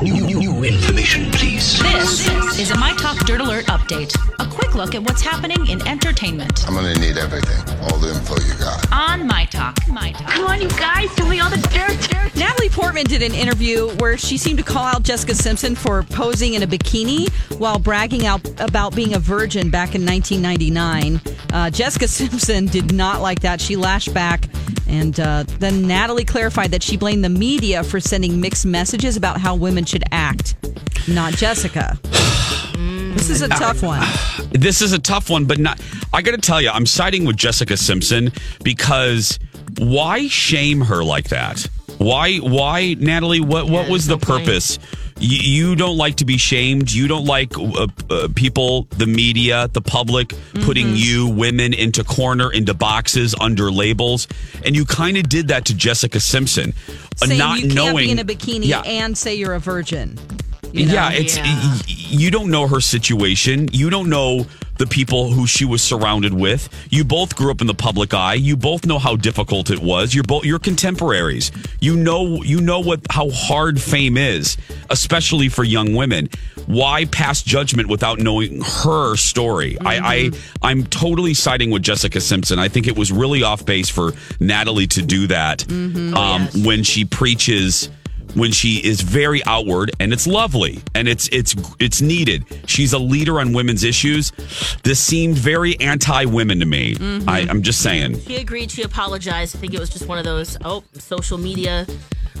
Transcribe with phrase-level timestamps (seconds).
[0.00, 1.78] New, new, new information, please.
[1.80, 4.14] This is a My Talk Dirt Alert update.
[4.40, 8.34] A quick look at what's happening in entertainment I'm gonna need everything, all the info
[8.40, 8.92] you got.
[8.92, 9.76] on My Talk.
[9.88, 10.28] My Talk.
[10.30, 12.34] Come on, you guys, tell me all the dirt, dirt.
[12.36, 16.54] Natalie Portman did an interview where she seemed to call out Jessica Simpson for posing
[16.54, 21.20] in a bikini while bragging out about being a virgin back in 1999.
[21.52, 23.60] Uh, Jessica Simpson did not like that.
[23.60, 24.44] She lashed back.
[24.86, 29.38] And uh, then Natalie clarified that she blamed the media for sending mixed messages about
[29.38, 30.47] how women should act,
[31.08, 31.98] not Jessica.
[33.14, 34.02] This is a tough one.
[34.50, 35.80] This is a tough one, but not.
[36.12, 38.32] I got to tell you, I'm siding with Jessica Simpson
[38.62, 39.38] because
[39.78, 41.66] why shame her like that?
[41.98, 43.40] Why, why, Natalie?
[43.40, 44.78] What, what was the purpose?
[45.18, 46.92] You, you don't like to be shamed.
[46.92, 50.32] You don't like uh, uh, people, the media, the public
[50.62, 54.28] putting you, women, into corner, into boxes, under labels,
[54.64, 56.72] and you kind of did that to Jessica Simpson,
[57.22, 58.80] Uh, Saying not you can't knowing be in a bikini Yeah.
[58.82, 60.18] and say you're a virgin.
[60.72, 60.92] you know?
[60.92, 63.68] Yeah, it's y- you don't know her situation.
[63.72, 64.46] You don't know
[64.78, 66.68] the people who she was surrounded with.
[66.90, 68.34] You both grew up in the public eye.
[68.34, 70.14] You both know how difficult it was.
[70.14, 71.50] You're both you're contemporaries.
[71.80, 74.56] You know you know what how hard fame is,
[74.90, 76.28] especially for young women.
[76.66, 79.78] Why pass judgment without knowing her story?
[79.80, 80.30] I, I
[80.62, 82.58] I'm totally siding with Jessica Simpson.
[82.58, 87.04] I think it was really off base for Natalie to do that um, when she
[87.04, 87.90] preaches
[88.38, 92.44] when she is very outward and it's lovely and it's it's it's needed.
[92.66, 94.32] She's a leader on women's issues.
[94.82, 96.94] This seemed very anti-women to me.
[96.94, 97.28] Mm-hmm.
[97.28, 98.20] I, I'm just saying.
[98.20, 98.70] She agreed.
[98.70, 99.56] She apologized.
[99.56, 101.86] I think it was just one of those, oh, social media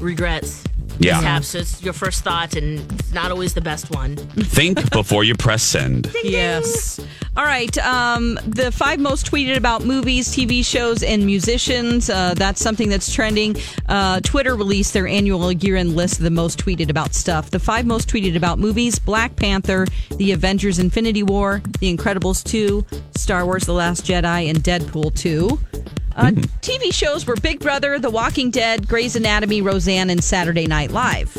[0.00, 0.64] regrets.
[0.98, 1.16] Yeah.
[1.16, 1.54] Mishaps.
[1.54, 4.16] It's your first thought, and it's not always the best one.
[4.16, 6.10] Think before you press send.
[6.24, 7.00] Yes.
[7.38, 7.78] All right.
[7.78, 12.10] Um, the five most tweeted about movies, TV shows, and musicians.
[12.10, 13.54] Uh, that's something that's trending.
[13.88, 17.50] Uh, Twitter released their annual year end list of the most tweeted about stuff.
[17.50, 22.84] The five most tweeted about movies Black Panther, The Avengers Infinity War, The Incredibles 2,
[23.14, 25.60] Star Wars The Last Jedi, and Deadpool 2.
[26.16, 30.90] Uh, TV shows were Big Brother, The Walking Dead, Grey's Anatomy, Roseanne, and Saturday Night
[30.90, 31.36] Live.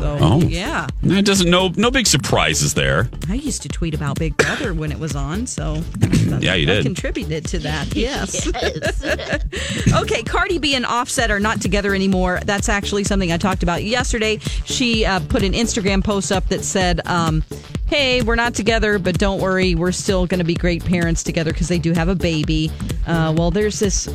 [0.00, 0.40] So, Oh.
[0.40, 0.86] yeah.
[1.02, 3.08] That doesn't no no big surprises there.
[3.28, 5.82] I used to tweet about Big Brother when it was on, so
[6.40, 6.84] Yeah, you I did.
[6.84, 7.94] contributed to that.
[8.00, 8.48] Yes.
[9.94, 12.40] okay, Cardi B and Offset are not together anymore.
[12.44, 14.38] That's actually something I talked about yesterday.
[14.64, 17.42] She uh, put an Instagram post up that said, um,
[17.90, 21.52] "Hey, we're not together, but don't worry, we're still going to be great parents together
[21.52, 22.70] because they do have a baby."
[23.06, 24.08] Uh, well, there's this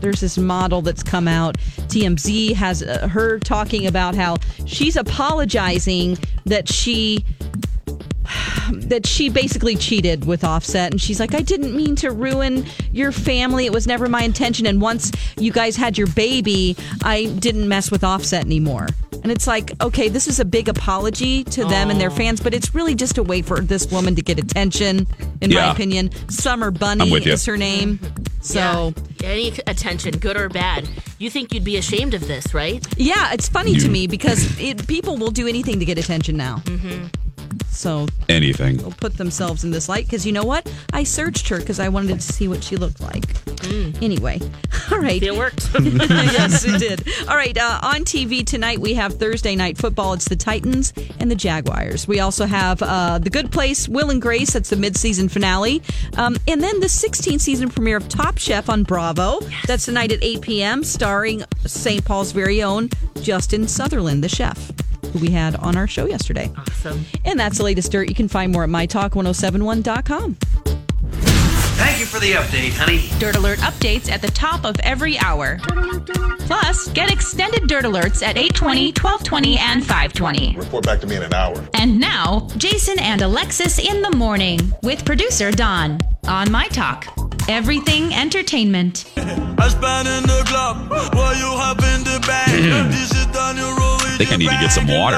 [0.00, 1.58] there's this model that's come out.
[1.88, 7.24] TMZ has uh, her talking about how she's apologizing that she
[8.72, 10.92] that she basically cheated with Offset.
[10.92, 13.66] And she's like, I didn't mean to ruin your family.
[13.66, 14.66] It was never my intention.
[14.66, 18.88] And once you guys had your baby, I didn't mess with Offset anymore.
[19.26, 22.14] And it's like, okay, this is a big apology to them and their oh.
[22.14, 25.04] fans, but it's really just a way for this woman to get attention,
[25.40, 25.72] in my Yeah.
[25.72, 26.12] opinion.
[26.30, 27.32] Summer I'm Bunni with you.
[27.32, 27.98] is her name.
[28.40, 29.28] So, Yeah.
[29.28, 30.88] Any attention, good or bad,
[31.18, 32.86] you think you'd be ashamed of this, right?
[32.96, 36.62] yeah, it's funny to me because it, people will do anything to get attention now.
[36.66, 37.06] Mm-hmm.
[37.76, 38.82] So Anything.
[38.82, 40.70] will put themselves in this light because you know what?
[40.92, 43.24] I searched her because I wanted to see what she looked like.
[44.00, 44.40] Anyway,
[44.92, 45.20] all right.
[45.22, 45.70] It worked.
[45.80, 47.06] yes, it did.
[47.28, 47.56] All right.
[47.56, 50.12] Uh, on TV tonight, we have Thursday night football.
[50.12, 52.06] It's the Titans and the Jaguars.
[52.06, 54.52] We also have uh, The Good Place, Will and Grace.
[54.52, 55.82] That's the mid-season finale.
[56.16, 59.40] Um, and then the 16th season premiere of Top Chef on Bravo.
[59.66, 62.04] That's tonight at 8 p.m., starring St.
[62.04, 62.88] Paul's very own
[63.20, 64.70] Justin Sutherland, the chef,
[65.12, 66.50] who we had on our show yesterday.
[66.56, 67.04] awesome.
[67.24, 68.08] And that's the latest dirt.
[68.08, 70.36] You can find more at mytalk1071.com.
[71.76, 73.10] Thank you for the update, honey.
[73.18, 75.58] Dirt Alert updates at the top of every hour.
[76.40, 80.56] Plus, get extended Dirt Alerts at 820, 1220, and 520.
[80.56, 81.54] Report back to me in an hour.
[81.74, 87.06] And now, Jason and Alexis in the morning with producer Don on My Talk.
[87.48, 89.04] Everything entertainment.
[89.16, 92.48] I spent in the club while you hop in the back.
[92.90, 94.00] This is down your road.
[94.02, 95.16] I think I need to get some water.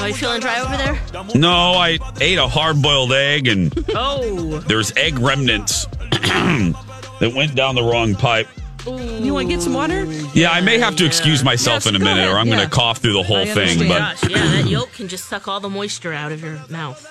[0.00, 1.00] Are you feeling dry over there?
[1.34, 4.58] no, I ate a hard boiled egg and Oh.
[4.60, 8.48] there's egg remnants that went down the wrong pipe.
[8.86, 10.04] You want to get some water?
[10.34, 12.36] Yeah, I may have to excuse myself Yes, in a go minute or.
[12.36, 13.78] I'm going to cough through the whole thing.
[13.88, 17.02] But yeah, that yolk can just suck all the moisture out of your mouth.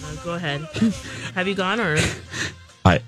[0.00, 0.60] So, uh, go ahead.
[1.34, 1.96] Have you gone or?
[2.84, 3.00] I,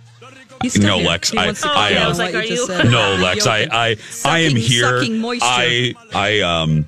[0.76, 0.98] No.
[0.98, 4.38] Lex, I- I, comment on I was like, are you- no, Lex, I, I, I
[4.40, 5.00] am here.
[5.42, 6.86] I, I, um,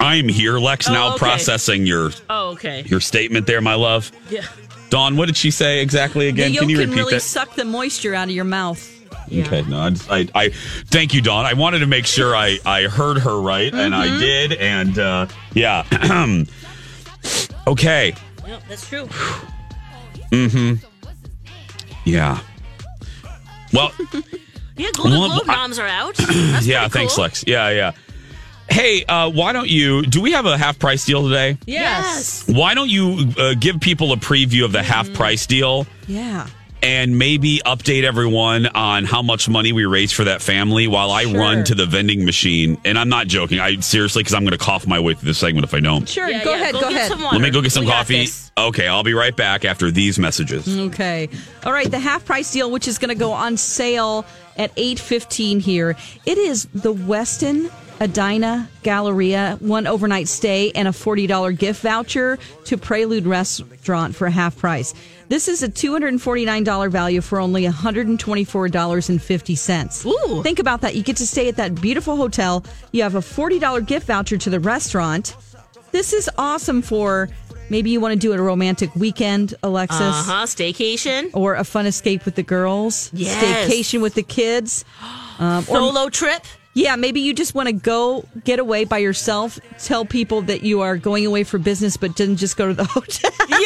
[0.00, 0.88] I am here, Lex.
[0.88, 1.18] Oh, now okay.
[1.18, 2.82] processing your Oh, okay.
[2.86, 4.10] your statement there, my love.
[4.30, 4.42] Yeah.
[4.90, 6.52] Dawn, what did she say exactly again?
[6.52, 7.20] yolk Can you can repeat really that?
[7.20, 8.94] suck the moisture out of your mouth.
[9.30, 10.48] Okay, no, I, I, I,
[10.86, 11.44] thank you, Dawn.
[11.44, 14.18] I wanted to make sure I, I heard her right, and I Mm-hmm.
[14.20, 15.84] did, and uh, yeah.
[17.66, 18.14] okay,
[18.48, 19.06] Yep, that's true.
[20.32, 20.74] mm-hmm.
[22.04, 22.40] yeah.
[23.72, 23.92] Well,
[24.76, 26.14] Yeah, Golden Well, Globe I- noms are out.
[26.16, 26.82] That's yeah.
[26.82, 27.24] pretty Thanks, cool.
[27.24, 27.44] Lex.
[27.48, 27.92] Yeah, yeah.
[28.70, 30.02] Hey, uh, why don't you?
[30.02, 31.58] Do we have a half price deal today?
[31.66, 32.44] Yes.
[32.48, 35.84] Why don't you uh, give people a preview of the half price deal?
[36.06, 36.46] Yeah.
[36.82, 41.24] And maybe update everyone on how much money we raised for that family while I
[41.24, 41.38] Sure.
[41.38, 42.78] run to the vending machine.
[42.84, 43.60] And I'm not joking.
[43.60, 46.08] I seriously, because I'm going to cough my way through this segment if I don't.
[46.08, 46.28] Sure.
[46.28, 46.72] Yeah, go yeah, ahead.
[46.74, 47.20] Go, get ahead.
[47.20, 48.28] Let me go get some We coffee.
[48.56, 50.68] Okay, I'll be right back after these messages.
[50.68, 51.28] Okay.
[51.64, 51.90] All right.
[51.90, 54.24] The half price deal, which is going to go on sale
[54.56, 55.96] at eight fifteen here.
[56.26, 62.38] It is the Westin Edina Galleria, one overnight stay, and a forty dollar gift voucher
[62.64, 64.94] to Prelude Restaurant for half price.
[65.28, 68.18] This is a two hundred and forty nine dollar value for only one hundred and
[68.18, 70.06] twenty four dollars and fifty cents.
[70.06, 70.42] Ooh.
[70.42, 70.94] Think about that.
[70.94, 72.64] You get to stay at that beautiful hotel.
[72.92, 75.34] You have a forty dollar gift voucher to the restaurant.
[75.90, 77.28] This is awesome for
[77.70, 80.46] maybe you want to do a romantic weekend, Alexis Uh huh.
[80.46, 81.30] Staycation.
[81.34, 83.68] or a fun escape with the girls, Yes.
[83.68, 84.84] staycation with the kids.
[85.40, 86.42] Um, or Solo trip.
[86.78, 89.58] Yeah, maybe you just want to go get away by yourself.
[89.82, 92.84] Tell people that you are going away for business, but didn't just go to the
[92.88, 93.32] hotel.
[93.48, 93.58] Yeah.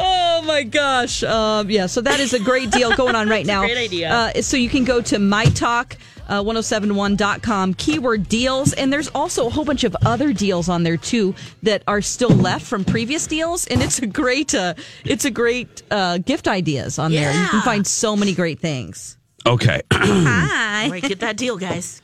[0.00, 1.22] oh my gosh!
[1.22, 3.60] Um, yeah, so that is a great deal going on right now.
[3.60, 4.10] great idea.
[4.10, 5.96] Uh, so you can go to mytalk.
[6.26, 10.96] Uh, 1071.com keyword deals and there's also a whole bunch of other deals on there
[10.96, 14.72] too that are still left from previous deals and it's a great uh,
[15.04, 19.18] it's a great uh, gift ideas on there you can find so many great things
[19.46, 22.00] Okay, All right, get that deal, guys.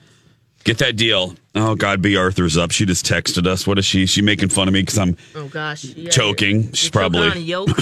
[0.64, 1.34] get that deal.
[1.54, 2.16] Oh God, B.
[2.16, 2.70] Arthur's up.
[2.70, 3.66] She just texted us.
[3.66, 4.06] What is she?
[4.06, 5.16] She making fun of me because I'm.
[5.34, 5.84] Oh gosh.
[5.84, 6.60] Yeah, Choking.
[6.62, 7.70] you're- She's you're probably- on a yolk.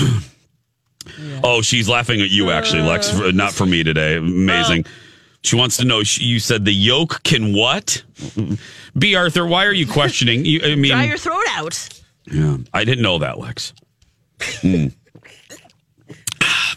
[1.43, 3.11] Oh, she's laughing at you actually, Lex.
[3.11, 4.17] for- Not for me today.
[4.17, 4.85] Amazing.
[5.43, 6.03] She wants to know.
[6.03, 8.03] She, you said the yolk can what?
[8.97, 9.15] B.
[9.15, 10.45] Arthur, why are you questioning?
[10.45, 11.89] You, I mean, Dry your throat out.
[12.31, 13.73] Yeah, I didn't know that, Lex.
[14.39, 14.93] Mm.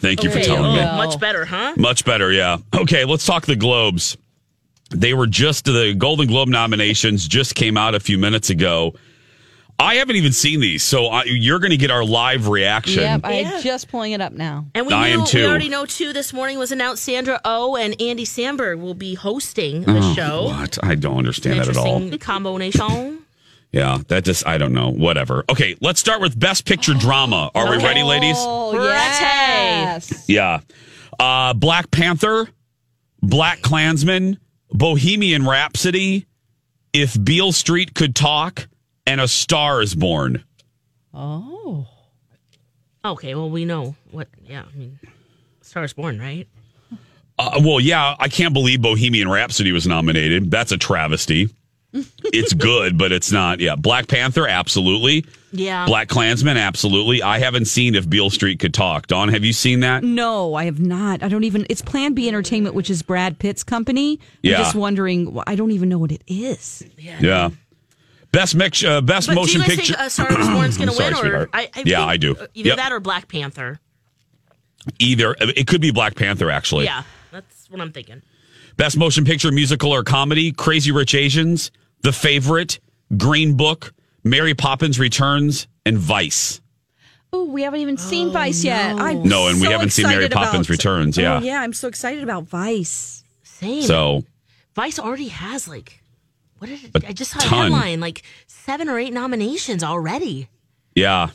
[0.02, 0.82] Thank you for telling oh, me.
[1.06, 1.74] Much better, huh?
[1.76, 2.58] Much better, yeah.
[2.74, 4.16] Okay, let's talk the Globes.
[4.90, 8.94] They were just the Golden Globe nominations just came out a few minutes ago.
[9.78, 13.02] I haven't even seen these, so I, you're going to get our live reaction.
[13.02, 13.60] yep i'm Yeah.
[13.62, 15.38] just pulling it up now And we I knew am too.
[15.38, 16.12] we already know too.
[16.12, 20.44] This morning was announced Sandra Oh and Andy Samberg will be hosting the oh, show.
[20.44, 20.78] What?
[20.84, 21.86] I don't understand that at all.
[22.02, 23.21] Interesting combination.
[23.72, 24.90] Yeah, that just I don't know.
[24.90, 25.44] Whatever.
[25.48, 27.50] Okay, let's start with Best Picture Drama.
[27.54, 28.36] Are we ready, ladies?
[28.38, 28.86] oh Ready.
[28.88, 30.60] yes Yeah.
[31.18, 32.48] Uh, Black Panther,
[33.22, 34.38] Black Klansman,
[34.72, 36.26] Bohemian Rhapsody,
[36.92, 38.68] If Beale Street Could Talk,
[39.06, 40.44] and A Star is Born.
[41.14, 41.86] oh
[43.04, 44.28] Okay, well we know what.
[44.44, 44.98] Yeah, I mean,
[45.62, 46.46] Star is Born, right?
[47.38, 50.50] Uh, well, yeah, I can't believe Bohemian Rhapsody was nominated.
[50.50, 51.48] That's a travesty.
[51.92, 53.60] It's good, but it's not.
[53.60, 55.26] Yeah, Black Panther, absolutely.
[55.52, 55.84] Yeah.
[55.86, 57.22] Black Klansman, absolutely.
[57.22, 59.06] I haven't seen If Beale Street Could Talk.
[59.08, 60.02] Don, have you seen that?
[60.02, 63.62] no i have not i don't even it's plan b entertainment which is brad pitt's
[63.62, 64.56] company Yeah.
[64.56, 67.50] i'm just wondering i don't even know what it is Yeah.
[68.32, 69.92] Best mix, uh, best But motion do you picture.
[69.92, 71.50] think uh, Star is Born's going to Sorry, win, or sweetheart.
[71.52, 72.30] I, I Yeah, think I do.
[72.54, 72.76] Either Yep.
[72.78, 73.78] that or Black Panther.
[74.98, 76.84] Either it could be Black Panther actually.
[76.86, 78.22] Yeah, that's what I'm thinking.
[78.78, 81.70] Best motion picture, musical or comedy: Crazy Rich Asians,
[82.02, 82.80] The Favorite,
[83.16, 83.92] Green Book,
[84.24, 86.60] Mary Poppins Returns, and Vice.
[87.32, 88.94] Oh, we haven't even seen Vice yet.
[89.00, 91.38] I'm No, and we haven't seen Mary Poppins about- Returns, yeah.
[91.38, 93.24] Oh, yeah, I'm so excited about Vice.
[93.42, 93.82] Same.
[93.82, 94.24] So
[94.74, 96.02] Vice already has like
[96.58, 96.90] what is it?
[97.08, 97.58] I just saw ton.
[97.58, 100.48] a headline like seven or eight nominations already.
[100.94, 101.30] Yeah.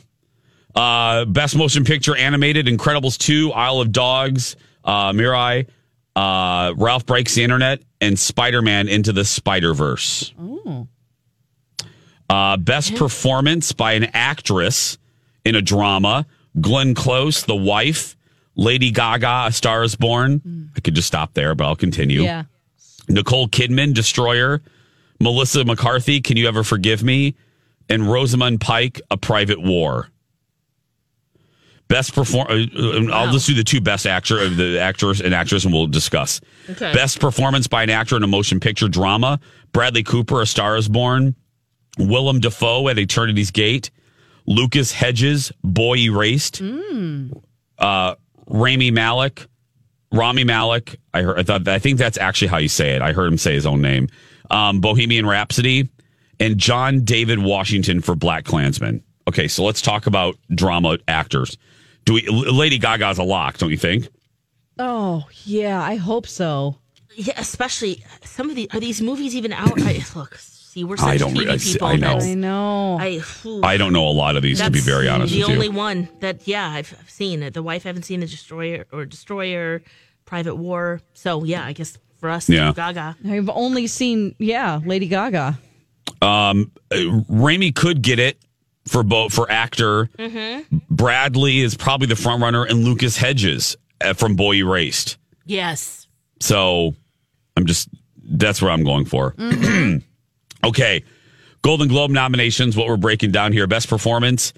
[0.74, 5.66] Uh, best motion picture animated: Incredibles two, Isle of Dogs, uh, Mirai,
[6.18, 10.32] uh, Ralph Breaks the Internet, and Spider Man Into the Spider Verse.
[12.30, 14.98] Uh, best performance by an actress
[15.44, 16.26] in a drama:
[16.60, 18.16] Glenn Close, The Wife,
[18.56, 20.70] Lady Gaga, A Star Is Born.
[20.76, 22.22] I could just stop there, but I'll continue.
[22.22, 22.44] Yeah.
[23.08, 24.60] Nicole Kidman, Destroyer,
[25.20, 27.34] Melissa McCarthy, Can You Ever Forgive Me,
[27.88, 30.10] and Rosamund Pike, A Private War.
[31.88, 32.46] Best perform.
[32.50, 35.72] uh, uh, I'll just do the two best actor, uh, the actors and actress, and
[35.72, 36.40] we'll discuss.
[36.68, 36.92] Okay.
[36.92, 39.40] Best performance by an actor in a motion picture drama:
[39.72, 41.34] Bradley Cooper, A Star Is Born,
[41.98, 43.90] Willem Dafoe at Eternity's Gate,
[44.46, 46.60] Lucas Hedges, Boy Erased,
[47.78, 48.14] uh,
[48.46, 49.46] Rami Malek,
[50.12, 50.96] Rami Malek.
[51.14, 51.38] I heard.
[51.38, 51.66] I thought.
[51.68, 53.02] I think that's actually how you say it.
[53.02, 54.08] I heard him say his own name.
[54.50, 55.88] Um, Bohemian Rhapsody,
[56.38, 59.02] and John David Washington for Black Klansman.
[59.26, 61.56] Okay, so let's talk about drama actors.
[62.08, 62.22] Do we?
[62.26, 64.08] Lady Gaga's a lock, don't you think?
[64.78, 66.78] Oh, yeah, I hope so.
[67.14, 69.78] Yeah, especially some of the are these movies even out?
[69.82, 71.86] I, look, see, we're such I don't TV I people.
[71.86, 72.18] I know.
[72.18, 72.98] I know.
[72.98, 73.60] I, whew.
[73.62, 75.54] I don't know a lot of these to be very honest the with you.
[75.54, 77.52] only one that yeah I've, I've seen it.
[77.52, 79.82] The wife haven't seen the destroyer or destroyer,
[80.24, 81.02] private war.
[81.12, 82.72] So yeah, I guess for us, Yeah.
[82.74, 83.18] Gaga.
[83.28, 85.58] I've only seen, yeah, Lady Gaga.
[86.22, 86.72] Um,
[87.28, 88.38] Rami could get it
[88.88, 90.08] for both for actor.
[90.90, 95.16] Bradley is probably the front runner, and Lucas Hedges uh, from Boy Erased.
[95.44, 96.06] Yes.
[96.40, 96.94] So
[97.56, 97.88] I'm just
[98.22, 99.34] that's where I'm going for.
[100.64, 101.04] okay,
[101.62, 102.76] Golden Globe nominations.
[102.76, 104.52] What we're breaking down here: best performance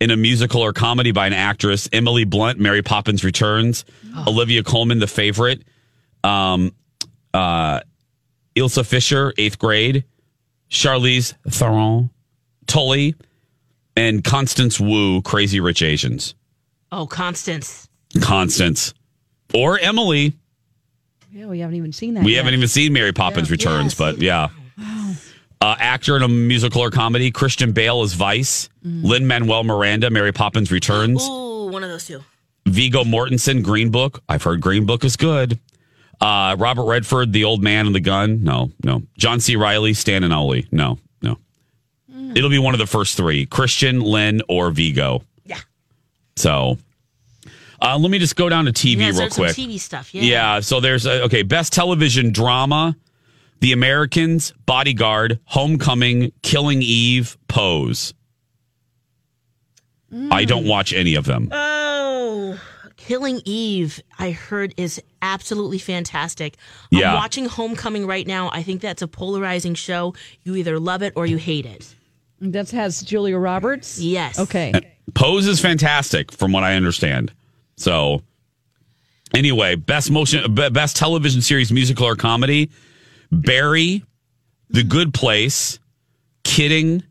[0.00, 1.88] in a musical or comedy by an actress.
[1.92, 3.84] Emily Blunt, Mary Poppins Returns.
[4.26, 5.62] Olivia Colman, The Favorite.
[6.24, 6.72] Um,
[7.32, 7.80] uh,
[8.54, 10.04] Ilsa Fisher, Eighth Grade.
[10.70, 12.10] Charlize Theron,
[12.66, 13.14] Tully,
[13.96, 16.34] and Constance Wu, Crazy Rich Asians.
[16.92, 17.88] Oh, Constance.
[18.20, 18.94] Constance
[19.54, 20.34] or Emily.
[21.32, 22.24] Yeah, we haven't even seen that.
[22.24, 22.38] We yet.
[22.38, 23.94] haven't even seen Mary Poppins Returns, Yes.
[23.94, 24.48] but yeah.
[25.60, 30.32] Uh, actor in a musical or comedy, Christian Bale as Vice, Lin Manuel Miranda, Mary
[30.32, 32.22] Poppins Returns, Ooh, one of those two.
[32.66, 34.22] Viggo Mortensen, Green Book.
[34.28, 35.58] I've heard Green Book is good.
[36.20, 38.42] Uh, Robert Redford, The Old Man and the Gun.
[38.44, 39.02] No, no.
[39.18, 39.56] John C.
[39.56, 40.66] Reilly, Stan and Ollie.
[40.70, 40.98] No, no.
[42.36, 45.22] It'll be one of the first three Christian, Lin, or Viggo.
[45.46, 45.58] Yeah.
[46.36, 46.76] So
[47.80, 49.52] uh, let me just go down to TV Yeah, real quick.
[49.56, 50.14] TV stuff.
[50.14, 50.22] Yeah.
[50.22, 52.94] Yeah, so there's uh, okay, best television drama:
[53.60, 58.12] The Americans, Bodyguard, Homecoming, Killing Eve, Pose.
[60.30, 61.48] I don't watch any of them.
[61.52, 62.58] Oh,
[62.96, 66.56] Killing Eve, I heard is absolutely fantastic.
[66.90, 67.10] Yeah.
[67.10, 68.48] I'm watching Homecoming right now.
[68.52, 70.14] I think that's a polarizing show.
[70.44, 71.95] You either love it or you hate it.
[72.40, 73.98] That has Julia Roberts.
[73.98, 74.38] Yes.
[74.38, 74.72] Okay.
[75.14, 77.32] Pose is fantastic, from what I understand.
[77.76, 78.22] So,
[79.34, 82.70] anyway, best motion, best television series, musical or comedy:
[83.30, 84.04] Barry,
[84.68, 85.78] The Good Place,
[86.44, 87.02] Kidding,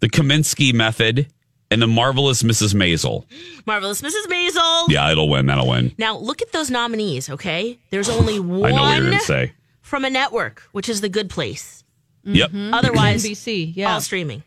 [0.00, 1.26] The Kominsky Method,
[1.70, 2.74] and The Marvelous Mrs.
[2.74, 3.24] Maisel.
[3.66, 4.26] Marvelous Mrs.
[4.26, 4.88] Maisel.
[4.88, 5.46] Yeah, it'll win.
[5.46, 5.92] That'll win.
[5.98, 7.28] Now look at those nominees.
[7.30, 8.70] Okay, there's only one.
[8.70, 9.52] I one know what you're gonna say.
[9.80, 11.82] from a network, which is The Good Place.
[12.22, 12.74] Yep, mm-hmm.
[12.74, 13.72] Otherwise, NBC.
[13.74, 13.94] Yeah.
[13.94, 14.44] all streaming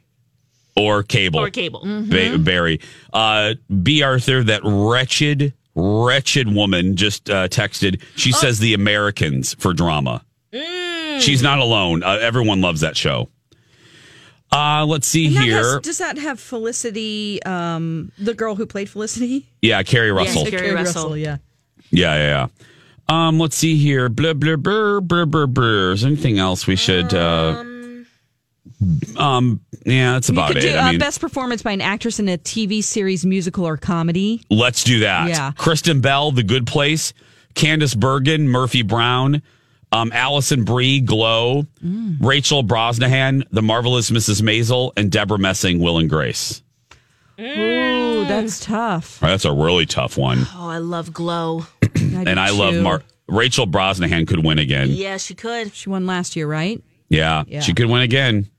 [0.76, 1.40] or cable.
[1.40, 1.82] or cable.
[1.84, 2.80] Ba- Barry.
[3.12, 4.02] Uh, B.
[4.02, 8.02] Arthur, that wretched, wretched woman just uh, texted.
[8.16, 8.38] She Oh.
[8.38, 10.24] says the Americans for drama.
[10.54, 11.20] Mm.
[11.22, 12.04] She's not alone.
[12.04, 13.30] Uh, everyone loves that show.
[14.52, 15.58] Uh, let's see here.
[15.58, 19.48] has- does that have Felicity, um, the girl who played Felicity?
[19.62, 20.46] yeah, Keri Russell.
[20.46, 21.18] Keri Russell.
[21.18, 21.38] yeah.
[21.90, 22.48] Yeah, yeah,
[23.10, 23.28] yeah.
[23.28, 24.10] Um, let's see here.
[24.10, 25.92] Blah blah blah blah blah blah.
[25.92, 27.14] Is there anything else we should?
[27.14, 27.64] Uh,
[29.18, 30.72] um, yeah, that's You about could it.
[30.72, 33.78] do I uh, mean, best performance by an actress in a TV series, musical, or
[33.78, 34.42] comedy.
[34.50, 35.30] Let's do that.
[35.30, 35.52] Yeah.
[35.58, 37.14] Kristen Bell, The Good Place,
[37.56, 39.42] Candice Bergen, Murphy Brown,
[39.92, 42.18] um, Alison Brie, Glow, Mm.
[42.22, 44.42] Rachel Brosnahan, The Marvelous Mrs.
[44.42, 46.62] Maisel, and Debra Messing, Will and Grace.
[47.40, 49.22] Ooh, that's tough.
[49.22, 50.46] All right, that's a really tough one.
[50.56, 51.66] Oh, I love Glow.
[51.96, 54.90] and I love Mar- Rachel Brosnahan could win again.
[54.90, 55.10] Yeah.
[55.12, 55.74] Yeah, she could.
[55.74, 56.82] She won last year, right?
[57.10, 58.50] Yeah, she could win again.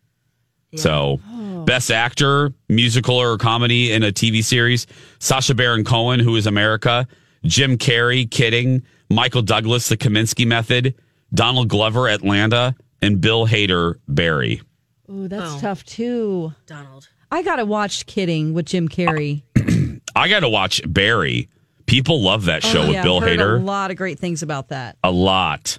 [0.77, 1.65] So, Oh.
[1.65, 4.87] best actor, musical or comedy in a TV series:
[5.19, 7.07] Sacha Baron Cohen, who is America,
[7.45, 10.95] Jim Carrey, Kidding, Michael Douglas, The Kominsky Method,
[11.33, 14.63] Donald Glover, Atlanta, and Bill Hader, Barry.
[15.11, 15.61] Ooh, that's Oh.
[15.61, 16.55] tough too.
[16.67, 17.09] Donald.
[17.31, 19.43] I gotta watch Kidding with Jim Carrey.
[20.17, 21.49] I got to watch Barry.
[21.87, 23.61] People love that oh, show Oh, with Bill I've heard Hader.
[23.61, 24.97] A lot of great things about that.
[25.03, 25.79] a lot.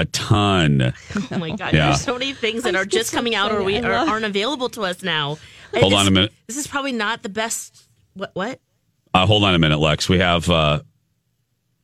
[0.00, 0.92] A ton.
[1.30, 1.86] Oh my god, Yeah.
[1.88, 4.82] there's so many things that are just coming out or we are, aren't available to
[4.82, 5.38] us now.
[5.74, 6.32] Hold This- on a minute.
[6.46, 7.84] This is probably not the best.
[8.14, 8.30] What?
[8.34, 8.60] What?
[9.12, 10.08] Uh, hold on a minute, Lex.
[10.08, 10.80] We have uh,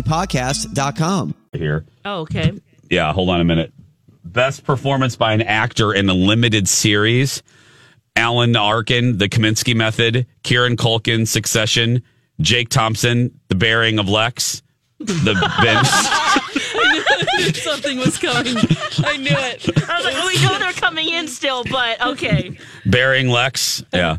[0.00, 1.34] UAPpodcast.com.
[1.52, 1.84] Here.
[2.04, 2.52] Oh, okay.
[2.90, 3.72] Yeah, hold on a minute.
[4.24, 7.42] Best performance by an actor in a limited series.
[8.16, 12.02] Alan Arkin, The Kominsky Method, Kieran Culkin, Succession,
[12.40, 14.62] Jake Thompson, The Bearing of Lex,
[14.98, 16.41] The Bench.
[17.54, 18.56] Something was coming.
[19.04, 19.88] I knew it.
[19.88, 22.58] I was like, oh, we know they're coming in still, but okay.
[22.86, 23.84] Bearing Lex.
[23.92, 24.18] Yeah.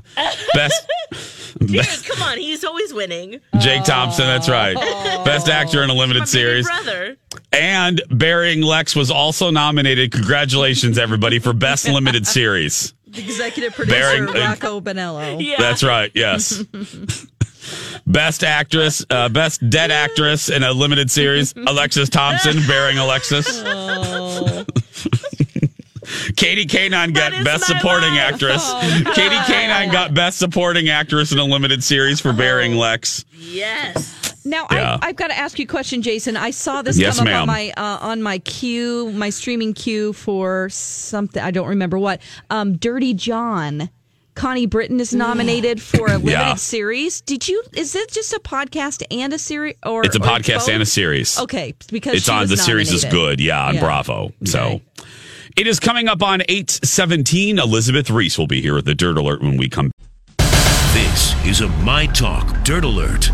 [0.54, 0.88] Best
[1.60, 3.40] Dude, come on, he's always winning.
[3.60, 4.76] Jake Thompson, that's right.
[5.24, 6.66] Best actor in a limited My series.
[6.66, 7.16] brother.
[7.52, 10.12] And Bearing Lex was also nominated.
[10.12, 12.94] Congratulations, everybody, for Best Limited Series.
[13.16, 15.40] Executive producer Bearing- uh, Rocco Benello.
[15.40, 15.58] Yeah.
[15.60, 16.12] That's right.
[16.16, 16.64] Yes.
[18.06, 23.62] Best actress, uh, best dead actress in a limited series, Alexis Thompson, bearing Alexis.
[23.66, 24.66] Oh.
[26.36, 28.34] Katie Canine got best supporting life.
[28.34, 28.74] actress.
[29.16, 33.24] Katie Canine got best supporting actress in a limited series for bearing Lex.
[33.34, 34.20] Yes.
[34.46, 35.00] Now Yeah.
[35.02, 36.36] I, I've got to ask you a question, Jason.
[36.36, 37.42] I saw this Yes, come up ma'am.
[37.44, 42.22] on my uh, on my queue, my streaming queue for something I don't remember what.
[42.50, 43.90] Um, Dirty John.
[44.36, 46.56] Connie Britton is nominated for a limited Yeah.
[46.56, 47.22] series.
[47.22, 47.64] Did you?
[47.74, 50.86] Is it just a podcast and a series, or It's a or podcast and a
[50.86, 51.40] series.
[51.40, 53.80] Okay, because it's she on was the series is good yeah on Yeah.
[53.82, 54.82] bravo so Okay.
[55.58, 59.42] it is coming up on 817 elizabeth reese will be here with the dirt alert
[59.42, 59.92] when we come
[60.94, 63.30] This is a My Talk Dirt Alert.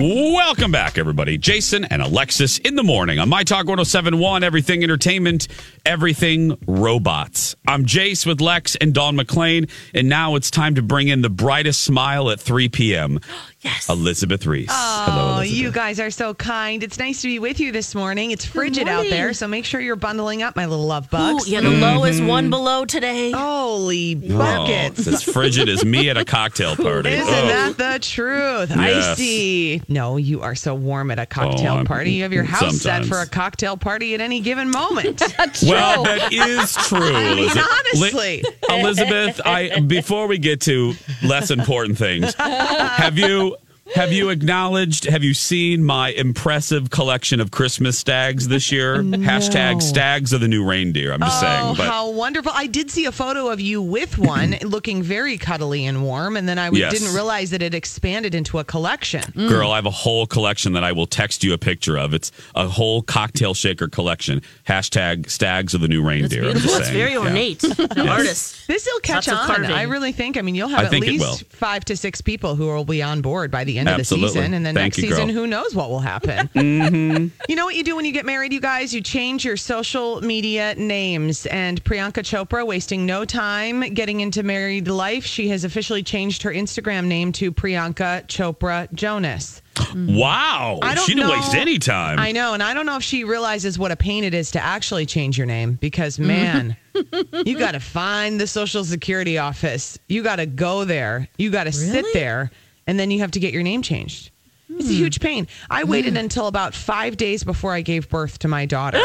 [0.00, 1.36] Welcome back everybody.
[1.36, 5.48] Jason and alexis in the morning on my talk 1071 everything entertainment
[5.84, 7.56] everything robots.
[7.66, 11.30] I'm jace with lex and Don mcclain and now it's time to bring in the
[11.30, 13.18] brightest smile at 3 p.m
[13.68, 13.88] Yes.
[13.88, 16.82] elizabeth reese hello Oh, elizabeth you guys are so kind.
[16.82, 18.30] It's nice to be with you this morning.
[18.30, 21.48] It's frigid out there, so make sure you're bundling up, my little love Ooh, bugs.
[21.48, 22.26] yeah, the low is Mm-hmm.
[22.28, 23.30] one below today.
[23.30, 25.00] Holy Oh, buckets.
[25.00, 27.10] it's as frigid as me at a cocktail party.
[27.10, 27.72] Isn't Oh.
[27.74, 28.70] that the truth?
[28.70, 29.08] Yes.
[29.18, 29.82] Icy.
[29.88, 32.12] No, you are so warm at a cocktail Oh, party.
[32.12, 35.22] You have your house set for a cocktail party at any given moment.
[35.62, 38.42] Well, that is true, I mean, honestly.
[38.42, 43.56] Li- Elizabeth, I before we get to less important things, have you
[43.98, 45.04] have you acknowledged?
[45.04, 48.98] Have you seen my impressive collection of Christmas stags this year?
[48.98, 49.22] Mm-hmm.
[49.24, 51.12] Hashtag stags of the new reindeer.
[51.12, 52.52] I'm just Oh, saying, but how wonderful.
[52.54, 56.48] I did see a photo of you with one looking very cuddly and warm, and
[56.48, 56.92] then I Yes.
[56.98, 59.22] didn't realize that it expanded into a collection.
[59.22, 59.48] Mm.
[59.48, 62.14] girl, I have a whole collection that I will text you a picture of.
[62.14, 64.42] It's a whole cocktail shaker collection.
[64.68, 66.44] Hashtag stags of the new It's reindeer.
[66.44, 66.68] I'm beautiful.
[66.68, 66.98] just It's saying.
[66.98, 67.18] very Yeah.
[67.18, 67.58] ornate.
[67.98, 68.66] The artist.
[68.68, 69.46] This will catch Lots on.
[69.56, 69.70] carving.
[69.72, 70.36] I really think.
[70.36, 73.22] I mean, you'll have I at least five to six people who will be on
[73.22, 75.34] board by the end of the season, and then Thank next you, season, girl.
[75.34, 76.48] who knows what will happen?
[76.68, 77.28] Mm-hmm.
[77.48, 78.92] You know what you do when you get married, you guys?
[78.92, 81.46] You change your social media names.
[81.46, 86.50] And Priyanka Chopra, wasting no time getting into married life, she has officially changed her
[86.50, 89.62] Instagram name to Priyanka Chopra Jonas.
[89.94, 92.18] Wow, she didn't know- waste any time.
[92.18, 94.60] I know, and I don't know if she realizes what a pain it is to
[94.60, 96.26] actually change your name because mm.
[96.26, 96.76] man,
[97.46, 99.98] you got to find the social security office.
[100.08, 101.28] You got to go there.
[101.38, 102.50] You got to sit there
[102.88, 104.30] and then you have to get your name changed.
[104.70, 104.98] It's a hmm.
[104.98, 105.46] huge pain.
[105.70, 106.18] I waited hmm.
[106.18, 108.98] until about five days before I gave birth to my daughter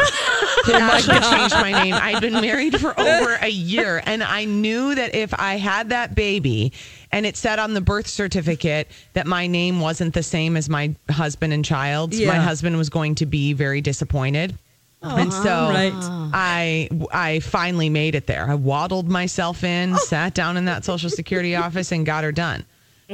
[0.66, 1.94] to actually change my name.
[1.94, 6.16] I'd been married for over a year, and I knew that if I had that
[6.16, 6.74] baby
[7.12, 10.96] and it said on the birth certificate that my name wasn't the same as my
[11.10, 14.58] husband and child's, my husband was going to be very disappointed.
[15.02, 15.92] and so right.
[16.34, 18.50] I I finally made it there.
[18.50, 19.98] I waddled myself in, oh.
[19.98, 22.66] sat down in that social security office, and got her done.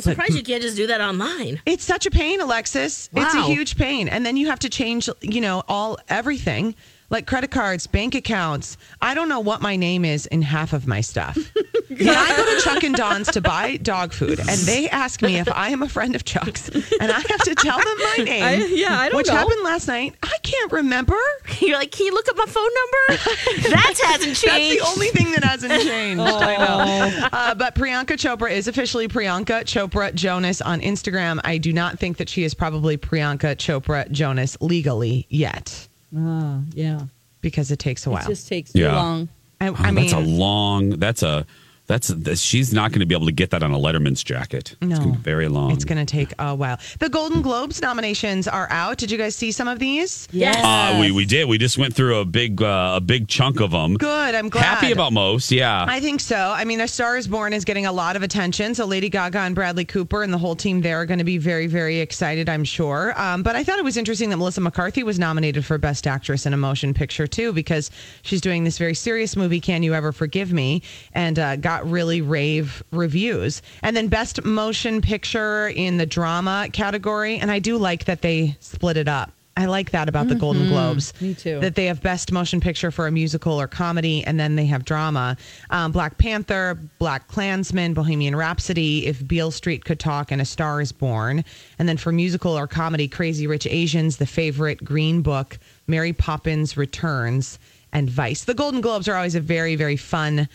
[0.08, 1.62] I'm surprised you can't just do that online.
[1.66, 3.10] It's such a pain, Alexis.
[3.14, 4.08] It's a huge pain.
[4.08, 6.76] And then you have to change, you know, all everything
[7.10, 8.78] like credit cards, bank accounts.
[9.02, 11.38] I don't know what my name is in half of my stuff.
[11.89, 15.38] When I go to Chuck and Don's to buy dog food, and they ask me
[15.39, 18.43] if I am a friend of Chuck's, and I have to tell them my name,
[18.43, 19.34] I- yeah, I don't which know.
[19.34, 21.17] happened last night, I can't remember.
[21.60, 22.69] You're like, can you look up my phone
[23.10, 23.24] number?
[23.72, 24.80] that hasn't changed.
[24.80, 26.22] That's the only thing that hasn't changed.
[26.22, 26.38] oh.
[26.38, 27.28] I know.
[27.34, 31.39] Uh, but Priyanka Chopra is officially Priyanka Chopra Jonas on Instagram.
[31.43, 37.02] I do not think that she is probably Priyanka Chopra Jonas legally yet Ah, yeah.
[37.41, 38.24] because it takes a while.
[38.24, 39.30] It just takes too long.
[39.62, 40.89] I, Oh, I mean, that's a long.
[40.91, 41.45] That's a.
[41.89, 44.75] That's, that's she's not going to be able to get that on a Letterman's jacket.
[44.80, 44.89] No.
[44.91, 45.71] it's gonna be very long.
[45.71, 46.78] It's going to take a while.
[46.99, 48.99] The Golden Globes nominations are out.
[48.99, 50.28] Did you guys see some of these?
[50.32, 50.56] yes.
[50.63, 51.49] Uh, we we did.
[51.49, 53.95] We just went through a big uh, a big chunk of them.
[53.95, 54.36] Good.
[54.36, 54.63] I'm glad.
[54.65, 55.52] Happy about most.
[55.52, 55.84] Yeah.
[55.89, 56.38] I think so.
[56.38, 58.75] I mean, A Star is Born is getting a lot of attention.
[58.75, 61.39] So Lady Gaga and Bradley Cooper and the whole team there are going to be
[61.39, 63.19] very, very excited, I'm sure.
[63.19, 66.45] Um, but I thought it was interesting that Melissa McCarthy was nominated for Best Actress
[66.45, 67.89] in a Motion Picture, too, because
[68.21, 70.84] she's doing this very serious movie, Can You Ever Forgive Me?
[71.13, 73.62] And uh, got really rave reviews.
[73.84, 77.38] And then Best Motion Picture in the drama category.
[77.38, 79.32] And I do like that they split it up.
[79.60, 81.13] I like that about the Golden Globes.
[81.20, 81.60] Me too.
[81.60, 84.86] That they have Best Motion Picture for a musical or comedy, and then they have
[84.86, 85.36] drama.
[85.70, 90.80] Um, Black Panther, Black Klansman, Bohemian Rhapsody, If Beale Street Could Talk, and A Star
[90.80, 91.44] is Born.
[91.78, 96.78] And then for musical or comedy, Crazy Rich Asians, The Favorite, Green Book, Mary Poppins
[96.78, 97.60] Returns,
[97.92, 98.46] and Vice.
[98.46, 100.48] The Golden Globes are always a very, very fun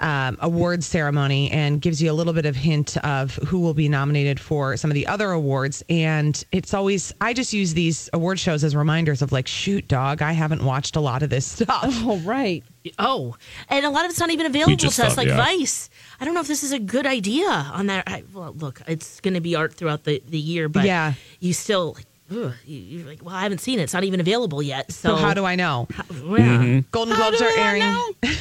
[0.00, 3.88] um, awards ceremony and gives you a little bit of hint of who will be
[3.88, 5.84] nominated for some of the other awards.
[5.88, 10.22] And it's always, I just use these award shows as reminders of like, shoot, dog,
[10.22, 11.84] I haven't watched a lot of this stuff.
[12.02, 12.64] Oh, right.
[12.98, 13.36] Oh,
[13.68, 15.36] and a lot of it's not even available to us, thought, like yeah.
[15.36, 15.90] Vice.
[16.18, 18.04] I don't know if this is a good idea on that.
[18.06, 21.12] I, well, look, it's going to be art throughout the, the year, but Yeah.
[21.40, 21.96] you still,
[22.30, 23.82] ugh, you, you're like, well, I haven't seen it.
[23.84, 24.90] It's not even available yet.
[24.92, 25.88] So, So how do I know?
[26.24, 26.80] Yeah.
[26.90, 27.82] Golden Globes are airing.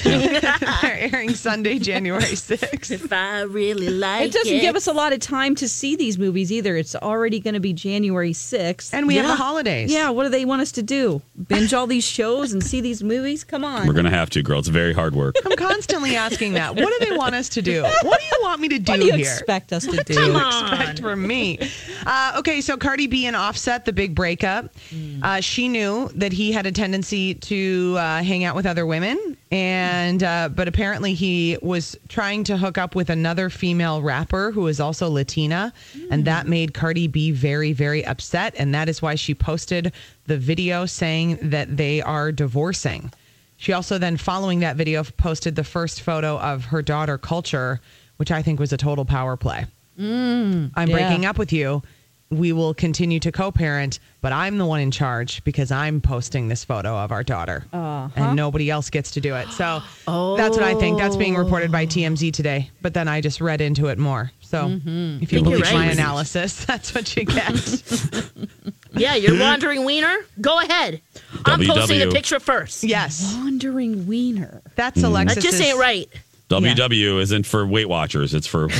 [0.03, 0.53] they're
[1.13, 2.91] airing Sunday, January 6th.
[2.91, 5.95] If I really like It It doesn't give us a lot of time to see
[5.95, 6.75] these movies either.
[6.75, 8.93] It's already going to be January 6th.
[8.93, 9.91] And we have the holidays.
[9.91, 11.21] yeah, what do they want us to do?
[11.47, 13.43] Binge all these shows and see these movies?
[13.43, 13.87] Come on.
[13.87, 14.59] We're gonna have to, girl.
[14.59, 15.35] It's very hard work.
[15.45, 16.75] I'm constantly asking that.
[16.75, 17.83] What do they want us to do?
[17.83, 19.25] What do you want me to do what do you here?
[19.31, 20.13] expect us to What do?
[20.13, 21.59] do you expect from me?
[22.05, 24.73] Uh, okay, so Cardi B and Offset, the big breakup.
[25.21, 29.37] Uh, she knew that he had a tendency to uh, hang out with other women,
[29.51, 34.67] and uh, but apparently he was trying to hook up with another female rapper who
[34.67, 35.73] is also Latina,
[36.11, 39.91] and that made Cardi B very, very upset, and that is why she posted
[40.27, 43.11] the video saying that they are divorcing.
[43.57, 47.81] She also then, following that video, posted the first photo of her daughter, Culture,
[48.15, 49.65] which I think was a total power play.
[50.75, 50.95] I'm yeah.
[50.95, 51.83] breaking up with you.
[52.31, 56.47] We will continue to co parent, but I'm the one in charge because I'm posting
[56.47, 57.65] this photo of our daughter.
[57.73, 58.09] Uh-huh.
[58.15, 59.47] And nobody else gets to do it.
[59.49, 60.99] So that's what I think.
[60.99, 61.39] That's being oh.
[61.39, 62.69] reported by TMZ today.
[62.81, 64.31] But then I just read into it more.
[64.41, 65.23] So mm-hmm.
[65.23, 67.49] if you Think you're believe my analysis, that's what you get.
[68.93, 70.15] Yeah, you're wandering wiener.
[70.41, 71.01] Go ahead.
[71.45, 72.83] I'm posting the picture first.
[72.83, 73.35] yes.
[73.37, 74.61] Wandering wiener.
[74.75, 75.03] That's hmm.
[75.03, 75.35] That Alexis.
[75.35, 76.09] That just ain't right.
[76.49, 78.33] WW isn't for Weight Watchers.
[78.33, 78.67] It's for.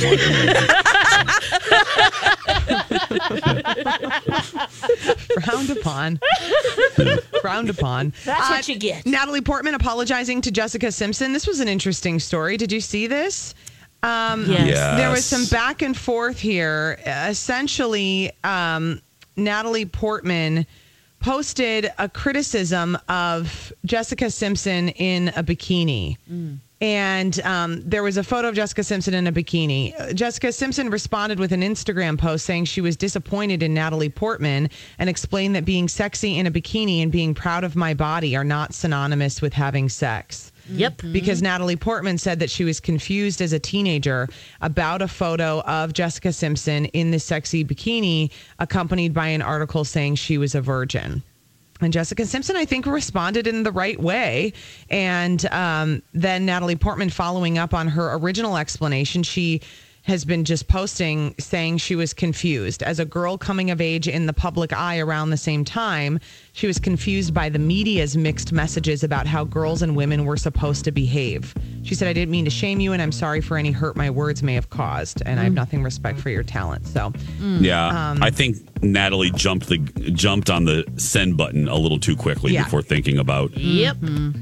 [5.42, 6.20] frowned upon.
[7.40, 8.12] frowned upon.
[8.24, 9.06] That's what you get.
[9.06, 11.32] Natalie Portman apologizing to Jessica Simpson.
[11.32, 12.56] This was an interesting story.
[12.56, 13.54] Did you see this?
[14.02, 14.68] Um, Yes.
[14.68, 14.96] Yes.
[14.98, 16.98] There was some back and forth here.
[17.06, 19.00] Essentially, um,
[19.36, 20.66] Natalie Portman
[21.20, 26.16] posted a criticism of Jessica Simpson in a bikini.
[26.80, 30.14] And um, there was a photo of Jessica Simpson in a bikini.
[30.14, 35.10] Jessica Simpson responded with an Instagram post saying she was disappointed in Natalie Portman and
[35.10, 38.72] explained that being sexy in a bikini and being proud of my body are not
[38.72, 41.02] synonymous with having sex Yep.
[41.12, 44.28] because Natalie Portman said that she was confused as a teenager
[44.60, 50.14] about a photo of Jessica Simpson in this sexy bikini, accompanied by an article saying
[50.14, 51.22] she was a virgin.
[51.82, 54.52] And Jessica Simpson, I think, responded in the right way.
[54.88, 59.60] And um, then Natalie Portman, following up on her original explanation, she
[60.02, 62.82] has been just posting saying she was confused.
[62.82, 66.18] As a girl coming of age in the public eye around the same time,
[66.52, 70.84] she was confused by the media's mixed messages about how girls and women were supposed
[70.84, 71.54] to behave.
[71.82, 74.10] She said, I didn't mean to shame you, and I'm sorry for any hurt my
[74.10, 75.22] words may have caused.
[75.24, 75.56] And I have mm.
[75.56, 76.86] nothing respect for your talent.
[76.86, 77.62] So, mm.
[77.62, 82.16] Yeah, um, I think Natalie jumped the jumped on the send button a little too
[82.16, 82.64] quickly Yeah.
[82.64, 83.96] before thinking about Yep.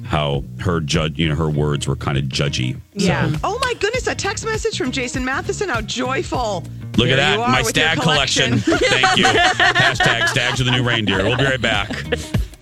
[0.04, 2.76] how her judge, you know, her words were kind of judgy.
[2.98, 3.30] Yeah.
[3.32, 5.68] So, Oh my goodness, a text message from Jason Matheson.
[5.68, 6.64] How joyful.
[6.96, 8.58] look There at that, my with stag collection.
[8.58, 9.24] Thank you.
[9.24, 11.18] Hashtag stags of the new reindeer.
[11.24, 11.90] We'll be right back.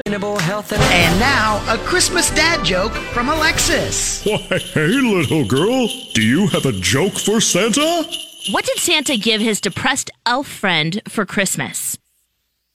[0.06, 4.24] And, and now a Christmas dad joke from Alexis.
[4.24, 8.04] Why, hey, little girl, do you have a joke for Santa?
[8.52, 11.98] What did Santa give his depressed elf friend for Christmas?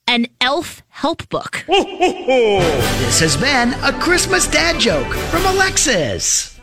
[0.07, 1.63] An elf help book.
[1.69, 2.59] Oh,
[2.99, 6.59] this has been a Christmas dad joke from Alexis.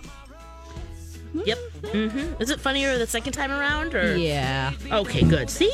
[1.35, 1.59] Yep.
[1.83, 2.43] Mm-hmm.
[2.43, 4.73] Is it funnier the second time around, or Yeah.
[4.91, 5.51] Okay, good.
[5.51, 5.71] See,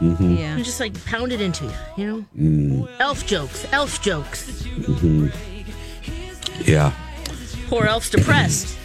[0.00, 0.36] Mm-hmm.
[0.36, 0.56] Yeah.
[0.56, 1.72] you just like pound it into you.
[1.96, 4.62] You know, Mm, elf jokes, elf jokes.
[4.62, 5.32] mhm.
[6.66, 6.92] Yeah.
[7.68, 8.76] Poor elf's depressed.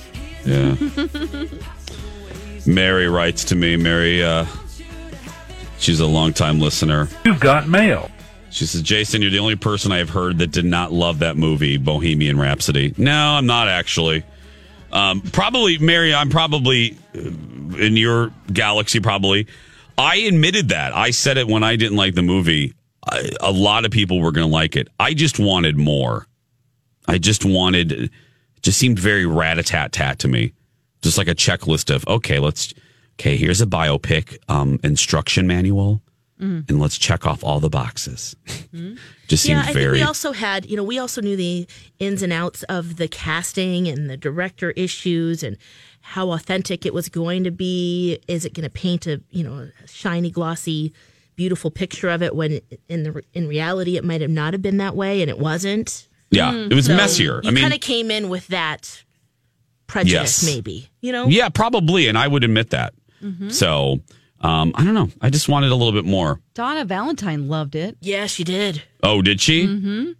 [0.45, 0.75] Yeah.
[2.65, 3.75] Mary writes to me.
[3.75, 4.45] Mary, uh,
[5.79, 7.09] she's a longtime listener.
[7.25, 8.09] You've got mail.
[8.49, 11.77] She says, Jason, you're the only person I've heard that did not love that movie,
[11.77, 12.93] Bohemian Rhapsody.
[12.97, 14.23] No, I'm not actually.
[14.93, 17.19] Um, probably, Mary, I'm probably uh,
[17.77, 19.47] in your galaxy, probably.
[19.97, 20.95] I admitted that.
[20.95, 22.73] I said it when I didn't like the movie.
[23.05, 24.87] I, a lot of people were going to like it.
[24.99, 26.27] I just wanted more.
[27.07, 28.11] I just wanted, it
[28.61, 30.53] just seemed very rat a tat tat to me.
[31.01, 32.73] Just like a checklist of, okay, let's,
[33.19, 36.01] okay, here's a biopic um, instruction manual,
[36.41, 36.67] Mhm.
[36.69, 38.35] and let's check off all the boxes.
[39.27, 39.85] Just yeah, seemed I very.
[39.85, 41.67] think we also had, you know, we also knew the
[41.99, 45.57] ins and outs of the casting and the director issues and
[46.01, 48.19] how authentic it was going to be.
[48.27, 50.93] Is it going to paint a, you know, a shiny, glossy,
[51.35, 52.59] beautiful picture of it when
[52.89, 56.07] in the in reality it might have not have been that way and it wasn't.
[56.29, 57.41] yeah, it was So messier.
[57.43, 59.03] You I mean, kind of came in with that
[59.87, 60.45] prejudice, Yes.
[60.45, 60.89] maybe.
[61.01, 61.27] You know.
[61.27, 62.93] yeah, probably, and I would admit that.
[63.23, 63.51] Mhm.
[63.51, 63.99] So,
[64.43, 65.09] um, I don't know.
[65.21, 66.39] I just wanted a little bit more.
[66.53, 67.97] Donna Valentine loved it.
[68.01, 68.83] Yeah, she did.
[69.01, 69.65] Oh, did she?
[69.65, 70.11] Mm-hmm.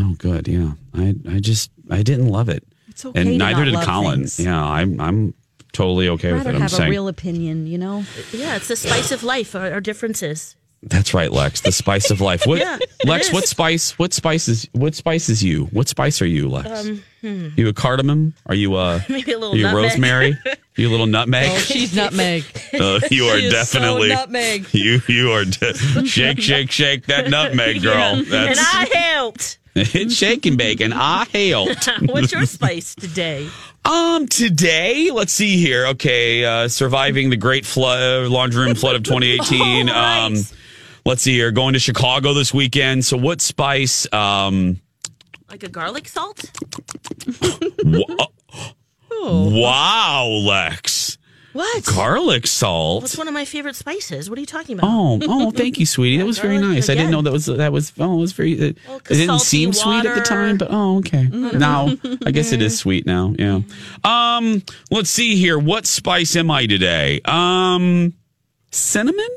[0.00, 0.46] Oh, good.
[0.46, 3.74] Yeah, I, I just, I didn't love it, It's okay and to neither not did
[3.74, 4.20] love Colin.
[4.20, 4.38] things.
[4.38, 5.34] Yeah, I'm, I'm
[5.72, 6.54] totally okay with Rather it.
[6.56, 8.04] I'm have a saying real opinion, you know?
[8.32, 9.56] Yeah, it's the spice of life.
[9.56, 10.54] Our, our differences.
[10.82, 11.60] That's right, Lex.
[11.62, 12.46] The spice of life.
[12.46, 13.32] What, Yeah, Lex?
[13.32, 13.98] What spice?
[13.98, 14.68] What spices?
[14.72, 15.64] What spice is you?
[15.66, 16.86] What spice are you, Lex?
[16.86, 17.48] Um, hmm.
[17.56, 18.34] you a cardamom?
[18.46, 19.04] Are you a?
[19.08, 19.84] Maybe a little Are you nutmeg.
[19.84, 20.38] rosemary?
[20.46, 21.50] Are you a little nutmeg?
[21.50, 22.44] Oh, she's nutmeg.
[22.78, 24.72] Uh, you are She is so definitely nutmeg.
[24.72, 28.16] You you are de- shake shake shake that nutmeg girl.
[28.18, 28.22] Yeah.
[28.22, 29.58] That's and I helped.
[29.74, 31.88] it's shake and bake and I helped.
[32.02, 33.48] What's your spice today?
[33.84, 35.86] Um, today, let's see here.
[35.88, 39.88] Okay, uh, surviving the great flood, laundry room flood of 2018.
[39.88, 40.18] Oh, right.
[40.26, 40.34] Um,
[41.08, 41.50] let's see here.
[41.50, 43.04] Going to Chicago this weekend.
[43.04, 44.06] So, what spice?
[44.12, 44.80] Um,
[45.50, 46.44] Like a garlic salt?
[49.10, 51.16] wow, Lex,
[51.54, 51.84] What?
[51.86, 53.02] garlic salt.
[53.02, 54.28] What's one of my favorite spices?
[54.28, 54.88] What are you talking about?
[54.90, 56.18] Oh, oh, thank you, sweetie.
[56.18, 56.88] That was very garlic nice.
[56.90, 57.12] I didn't again.
[57.12, 58.52] know that was that was oh, it was very.
[58.52, 61.24] It, Well, it didn't salty seem sweet at the time, but oh, okay.
[61.32, 61.88] Now
[62.26, 63.34] I guess it is sweet now.
[63.38, 63.60] Yeah.
[64.04, 65.58] Um, let's see here.
[65.58, 67.20] What spice am I today?
[67.24, 68.12] Um,
[68.70, 69.28] cinnamon.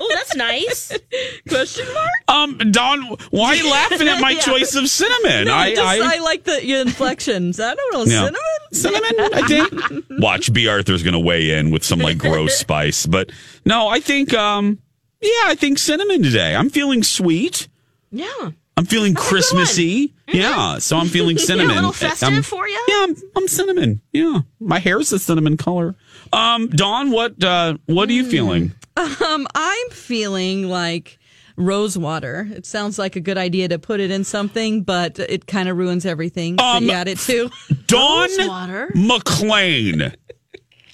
[0.00, 0.96] Oh, that's nice.
[1.48, 2.10] Question mark?
[2.28, 4.40] Um, Don, why are you laughing at my Yeah.
[4.40, 5.46] choice of cinnamon?
[5.46, 7.60] No, I, just, I, I, like the your inflections.
[7.60, 8.04] I don't know.
[8.12, 8.30] Yeah.
[8.72, 9.10] Cinnamon?
[9.12, 9.34] cinnamon.
[9.34, 10.04] I think.
[10.20, 10.66] Watch, B.
[10.68, 13.30] Arthur's gonna weigh in with some like gross spice, but
[13.64, 14.34] no, I think.
[14.34, 14.78] Um,
[15.20, 16.54] yeah, I think cinnamon today.
[16.54, 17.68] I'm feeling sweet.
[18.10, 18.50] Yeah.
[18.76, 20.12] I'm feeling Christmassy.
[20.26, 21.68] Yeah, so I'm feeling cinnamon.
[21.68, 21.78] Mm-hmm.
[21.78, 22.84] a little festive I'm- for you?
[22.88, 24.00] Yeah, I'm, I'm cinnamon.
[24.12, 25.94] Yeah, my hair's a cinnamon color.
[26.32, 28.72] Um, Dawn, what uh, what are you feeling?
[28.96, 31.18] Um, I'm feeling like
[31.56, 32.48] rose water.
[32.52, 35.76] It sounds like a good idea to put it in something, but it kind of
[35.76, 36.56] ruins everything.
[36.56, 37.50] but Um, you add it too.
[37.86, 38.90] Dawn water?
[38.94, 40.12] McLean.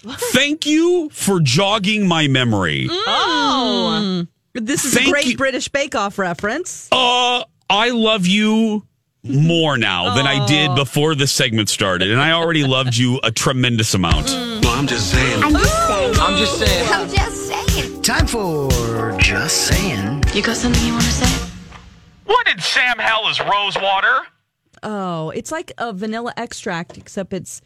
[0.03, 2.89] Thank you for jogging my memory.
[2.91, 5.37] Oh, this is Thank a great you.
[5.37, 6.89] British Bake Off reference.
[6.91, 8.87] Uh, I love you
[9.23, 13.31] more now than I did before the segment started, and I already loved you a
[13.31, 14.29] tremendous amount.
[14.63, 15.43] No, I'm just saying.
[15.43, 16.15] I'm just saying.
[16.19, 16.89] I'm just saying.
[16.89, 17.30] I'm just saying.
[18.03, 20.23] Time for just saying.
[20.35, 21.51] You got something you want to say?
[22.25, 24.21] What did Sam Hell is rose water?
[24.83, 27.61] Oh, it's like a vanilla extract, except it's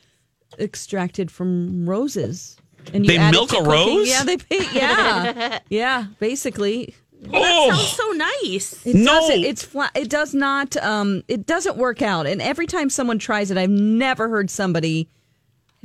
[0.58, 2.56] extracted from roses.
[2.92, 3.70] And They milk a cooking.
[3.70, 4.08] rose?
[4.08, 6.06] Yeah, they pay, yeah, yeah.
[6.18, 8.84] Basically, That sounds so nice.
[8.86, 9.12] It No.
[9.20, 9.92] doesn't, it's flat.
[9.94, 10.76] It does not.
[10.78, 12.26] Um, it doesn't work out.
[12.26, 15.08] And every time someone tries it, I've never heard somebody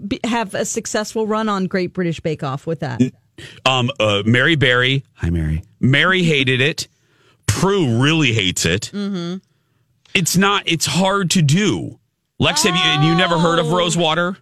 [0.06, 3.00] be, have a successful run on Great British Bake Off with that.
[3.65, 5.04] Um, uh, Mary Berry.
[5.15, 5.63] Hi, Mary.
[5.80, 6.88] Mary hated it.
[7.47, 8.91] Prue really hates it.
[8.93, 9.38] Mm-hmm.
[10.13, 10.63] It's not.
[10.65, 11.99] It's hard to do.
[12.39, 13.10] Lex, have you?
[13.10, 14.38] You never heard of rosewater?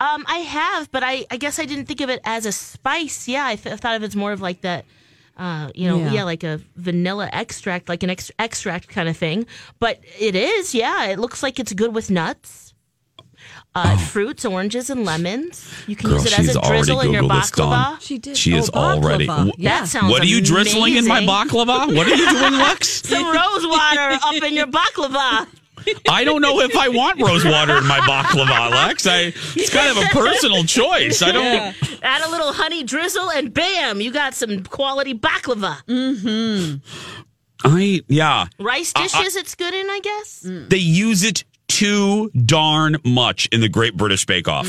[0.00, 3.26] Um, I have, but I, I guess I didn't think of it as a spice.
[3.28, 4.84] Yeah, I, th- I thought of it as more of like that,
[5.36, 6.12] uh, you know, Yeah.
[6.12, 6.22] yeah.
[6.24, 9.44] like a vanilla extract, like an ex- extract kind of thing.
[9.80, 11.06] But it is, yeah.
[11.06, 12.67] It looks like it's good with nuts.
[13.74, 15.68] Uh, fruits, oranges, and lemons.
[15.86, 16.10] You can Oh.
[16.14, 18.00] Girl, use it as a drizzle in your Googled baklava.
[18.00, 18.36] She did.
[18.36, 19.26] She Oh, is already.
[19.26, 19.52] baklava.
[19.56, 19.80] Yeah.
[19.80, 21.94] That sounds What are you drizzling in my baklava?
[21.94, 23.02] What are you doing, Lex?
[23.08, 25.46] Some rose water up in your baklava.
[26.08, 29.06] I don't know if I want rose water in my baklava, Lex.
[29.06, 31.22] I, it's kind of a personal choice.
[31.22, 31.74] I don't.
[32.02, 35.76] Add a little honey drizzle, and bam, you got some quality baklava.
[35.86, 36.76] Mm-hmm.
[37.64, 38.46] I yeah.
[38.58, 40.40] Rice I- I- dishes, it's good in, I guess.
[40.44, 41.44] They use it
[41.78, 44.66] too darn much in the Great British Bake Off.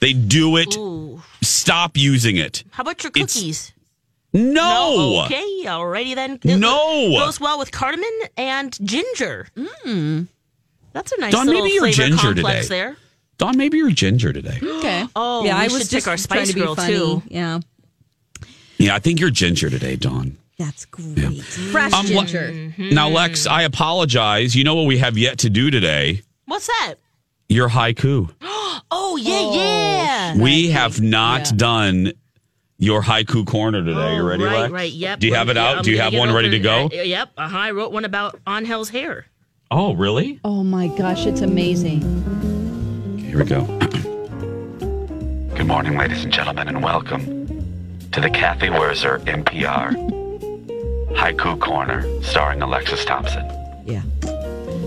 [0.00, 0.76] They do it.
[0.76, 1.22] Ooh.
[1.42, 2.64] Stop using it.
[2.70, 3.72] How about your It's- cookies?
[4.32, 5.22] No.
[5.26, 6.40] Okay, alrighty then.
[6.44, 7.10] No.
[7.18, 9.46] Goes well with cardamom and ginger.
[9.56, 10.26] Mm.
[10.92, 12.76] That's a nice Dawn, little maybe you're flavor ginger complex today.
[12.78, 12.96] there.
[13.38, 14.58] Dawn, maybe you're ginger today.
[14.62, 15.06] Okay.
[15.16, 16.94] Oh, yeah, we I should was pick just our trying Spice to be Girl, funny.
[16.94, 17.22] too.
[17.28, 17.60] Yeah,
[18.78, 20.36] Yeah, I think you're ginger today, Don.
[20.58, 21.42] that's great.
[21.42, 22.72] Fresh Um, Le- ginger.
[22.78, 24.54] Now, Lex, I apologize.
[24.56, 26.22] You know what we have yet to do today?
[26.46, 26.94] What's that?
[27.48, 28.30] Your haiku.
[28.90, 30.36] Oh yeah, yeah.
[30.42, 32.12] We have not done
[32.78, 34.16] your haiku corner today.
[34.16, 34.72] you ready, Oh, right, Lex?
[34.72, 34.92] right.
[34.92, 35.20] Yep.
[35.20, 35.76] Do you have it Yeah, out?
[35.78, 36.86] I'm Do you have one ready to go?
[36.86, 37.30] Uh, yep.
[37.36, 37.56] Uh huh.
[37.58, 39.26] I wrote one about Angel's hair.
[39.70, 40.38] Oh, really?
[40.44, 42.00] Oh my gosh, it's amazing.
[43.18, 43.64] Here we go.
[45.56, 47.46] Good morning, ladies and gentlemen, and welcome
[48.12, 49.94] to the Cathy Wurzer MPR
[51.16, 53.44] Haiku Corner, starring Alexis Thompson.
[53.86, 54.02] Yeah.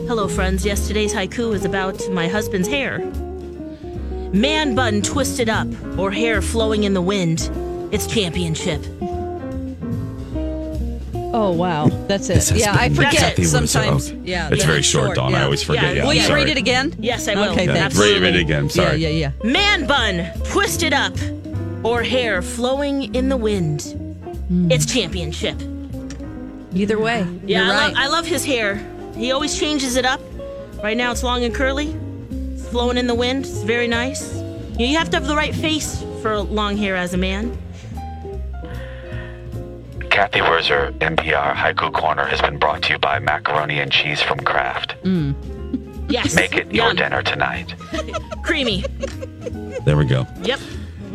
[0.08, 0.66] Hello, friends.
[0.66, 3.00] Yesterday's haiku is about my husband's hair.
[4.34, 5.68] Man bun twisted up
[5.98, 7.50] or hair flowing in the wind.
[7.92, 8.82] It's championship.
[11.34, 12.36] Oh wow, that's it.
[12.36, 14.12] This has Yeah, I been forget sometimes.
[14.12, 15.36] Yeah, it's that very it's short, Dawn.
[15.36, 15.96] I always forget.
[15.96, 16.42] Yeah, Will you sorry.
[16.44, 16.96] read it again?
[17.00, 17.52] Yes, I will.
[17.52, 17.98] Okay, Yeah, thanks.
[17.98, 18.70] read it- read it again.
[18.70, 18.98] Sorry.
[18.98, 19.50] Yeah, yeah, yeah.
[19.52, 21.14] Man bun twisted up
[21.84, 23.82] or hair flowing in the wind.
[24.48, 24.72] Hmm.
[24.72, 25.62] It's championship.
[26.74, 27.94] Either way, Yeah, you're I, right.
[27.94, 28.82] love, I love his hair.
[29.18, 30.22] He always changes it up.
[30.84, 31.96] Right now it's long and curly,
[32.54, 33.46] it's flowing in the wind.
[33.46, 34.36] It's very nice.
[34.78, 37.58] You you have to have the right face for long hair as a man.
[40.12, 44.40] Cathy Wurzer MPR Haiku Corner has been brought to you by Macaroni and Cheese from
[44.40, 44.96] Kraft.
[45.04, 45.36] Mm.
[46.10, 46.36] Yes.
[46.36, 47.76] Make it your dinner tonight.
[48.44, 48.84] Creamy.
[49.84, 50.26] There we go.
[50.42, 50.60] Yep.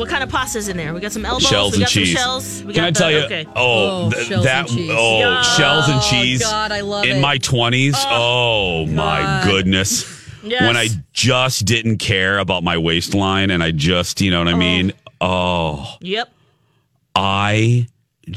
[0.02, 0.92] What kind of pasta's in there?
[0.92, 1.46] We got some elbows.
[1.48, 2.08] shells we and got cheese.
[2.12, 2.64] some shells.
[2.64, 3.18] We Can got I the- tell you?
[3.18, 3.46] Okay.
[3.54, 4.68] Oh, Oh, th- shells that.
[4.68, 4.90] and cheese.
[4.92, 5.42] Oh, Yeah.
[5.42, 6.42] shells and oh, cheese.
[6.42, 7.20] God, I love In it.
[7.20, 7.94] my twenties.
[7.96, 10.04] Ah, oh, my goodness.
[10.42, 10.62] Yes.
[10.62, 14.52] When I just didn't care about my waistline, and I just, you know what I
[14.54, 14.56] oh.
[14.56, 14.92] mean.
[15.20, 16.28] Oh, Yep.
[17.14, 17.86] I.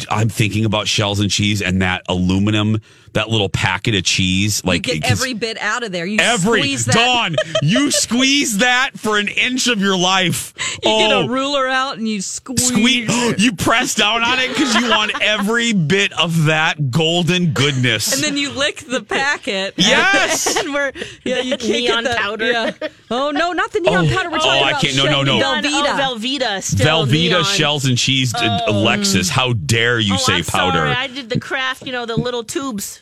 [0.09, 2.81] I'm thinking about shells and cheese and that aluminum,
[3.15, 4.61] that little packet of cheese.
[4.63, 6.05] you Like get 'cause every bit out of there.
[6.05, 6.95] You every squeeze that.
[6.95, 10.53] Dawn, you squeeze that for an inch of your life.
[10.83, 12.67] You oh, get a ruler out and you squeeze.
[12.67, 13.09] Squeeze.
[13.37, 18.13] You press down on it because you want every bit of that golden goodness.
[18.13, 19.73] And then you lick the packet.
[19.85, 20.55] Yes!
[20.57, 20.91] and we're
[21.23, 22.51] yeah, you The neon the, powder.
[22.51, 22.71] Yeah.
[23.11, 24.15] Oh no, not the neon Oh.
[24.15, 24.29] powder.
[24.29, 25.39] We're Oh, talking I about can't- no, no, no.
[25.39, 25.99] Velveeta.
[26.09, 26.63] Oh, Velveeta.
[26.63, 27.43] Still Velveeta neon.
[27.45, 29.29] shells and cheese, uh, Alexis.
[29.29, 30.77] How dare you oh, say I'm powder?
[30.79, 30.91] Sorry.
[30.91, 31.85] I did the Kraft.
[31.85, 33.01] You know the little tubes.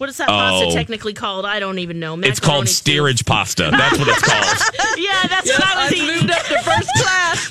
[0.00, 0.72] What is that pasta Oh.
[0.72, 1.44] technically called?
[1.44, 2.18] I don't even know.
[2.20, 3.68] it's called Macaroni steerage pasta.
[3.70, 4.46] That's what it's called.
[4.96, 6.06] Yeah, that's what I was I've eating.
[6.16, 7.50] moved up to first class.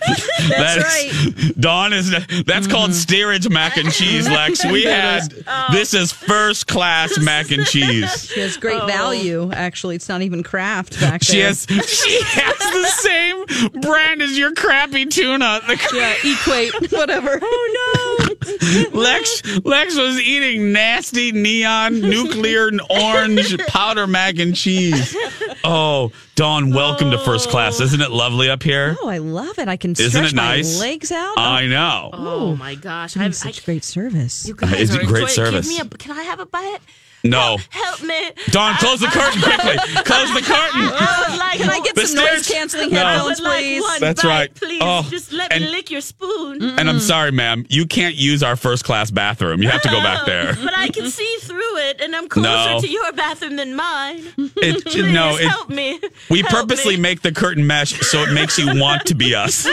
[0.49, 1.53] That's That's right.
[1.59, 2.71] Dawn is that's mm-hmm.
[2.71, 4.63] called steerage mac and cheese, Lex.
[4.65, 5.33] We had
[5.71, 8.25] this is first class mac and cheese.
[8.31, 8.87] She has great oh.
[8.87, 9.51] value.
[9.51, 11.47] Actually, it's not even Kraft back She there.
[11.47, 15.61] has she has the same brand as your crappy tuna.
[15.65, 17.39] The yeah, equate whatever.
[17.41, 18.99] Oh no.
[18.99, 22.38] Lex Lex was eating nasty neon nuclear
[22.89, 25.15] orange powder mac and cheese.
[25.63, 27.79] Oh, Dawn, welcome to first class.
[27.81, 27.83] Oh.
[27.83, 28.95] Isn't it lovely up here?
[29.01, 29.67] Oh, I love it.
[29.67, 30.79] I can Isn't stretch it nice?
[30.79, 31.37] my legs out.
[31.37, 32.09] I know.
[32.13, 33.13] Oh my gosh!
[33.13, 34.47] Doing I've, such I, great service.
[34.47, 35.67] you guys It's are a great enjoying- service.
[35.69, 35.97] Give me a.
[35.97, 36.79] Can I have a bite?
[37.23, 37.57] No.
[37.69, 38.31] Help me.
[38.51, 39.75] Dawn, close the curtain quickly.
[40.03, 40.81] Close the curtain.
[40.81, 43.03] I would like, Can I get The some noise stairs- canceling No.
[43.03, 43.81] I headphones, would like please?
[43.81, 44.55] one That's bite, right.
[44.55, 46.61] Please, Oh, just let and- me lick your spoon.
[46.79, 47.65] And I'm sorry, ma'am.
[47.69, 49.61] You can't use our first class bathroom.
[49.61, 50.53] You have to go back there.
[50.63, 52.79] But I can see through it, and I'm closer No.
[52.81, 54.23] to your bathroom than mine.
[54.37, 55.99] It, Please no, it, help me.
[56.29, 57.01] we Help purposely me.
[57.01, 59.65] make the curtain mesh so it makes you want to be us.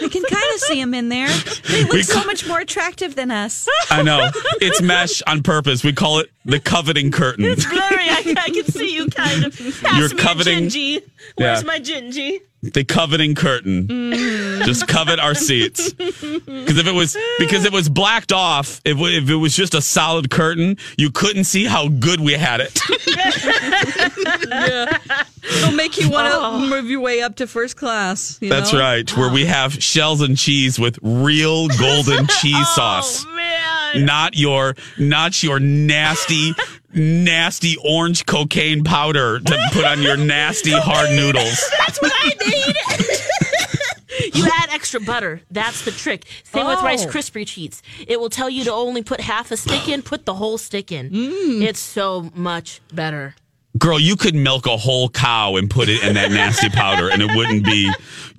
[0.00, 1.28] You can kind of see them in there.
[1.68, 3.68] They look We so ca- much more attractive than us.
[3.90, 4.30] I know.
[4.60, 5.82] It's mesh on purpose.
[5.84, 7.44] We call it the coveting curtain.
[7.44, 7.80] It's blurry.
[8.08, 9.56] I, I can see you kind of.
[9.82, 11.02] Pass You're me coveting- A gingy.
[11.36, 11.66] Where's Yeah.
[11.66, 12.40] my gingy?
[12.62, 13.88] The coveting curtain.
[13.88, 14.64] Mm.
[14.64, 15.92] Just covet our seats.
[15.92, 19.82] Because if it was because it was blacked off, if, if it was just a
[19.82, 22.78] solid curtain, you couldn't see how good we had it.
[24.48, 24.98] yeah.
[25.42, 26.58] It'll make you want to Oh.
[26.60, 28.38] move your way up to first class.
[28.40, 28.78] you That's know?
[28.80, 29.16] right.
[29.16, 33.24] Where we have shells and cheese with real golden cheese oh, sauce.
[33.26, 34.04] Oh man.
[34.06, 36.54] Not your not your nasty
[36.94, 41.70] nasty orange cocaine powder to put on your nasty hard noodles.
[41.78, 44.34] That's what I need.
[44.34, 45.40] you add extra butter.
[45.50, 46.24] That's the trick.
[46.44, 47.08] Same with Rice Oh.
[47.08, 47.82] Krispie treats.
[48.06, 50.02] It will tell you to only put half a stick in.
[50.02, 51.10] Put the whole stick in.
[51.10, 51.62] Mm.
[51.62, 53.34] It's so much better.
[53.78, 57.22] Girl, you could milk a whole cow and put it in that nasty powder, and
[57.22, 57.90] it wouldn't be.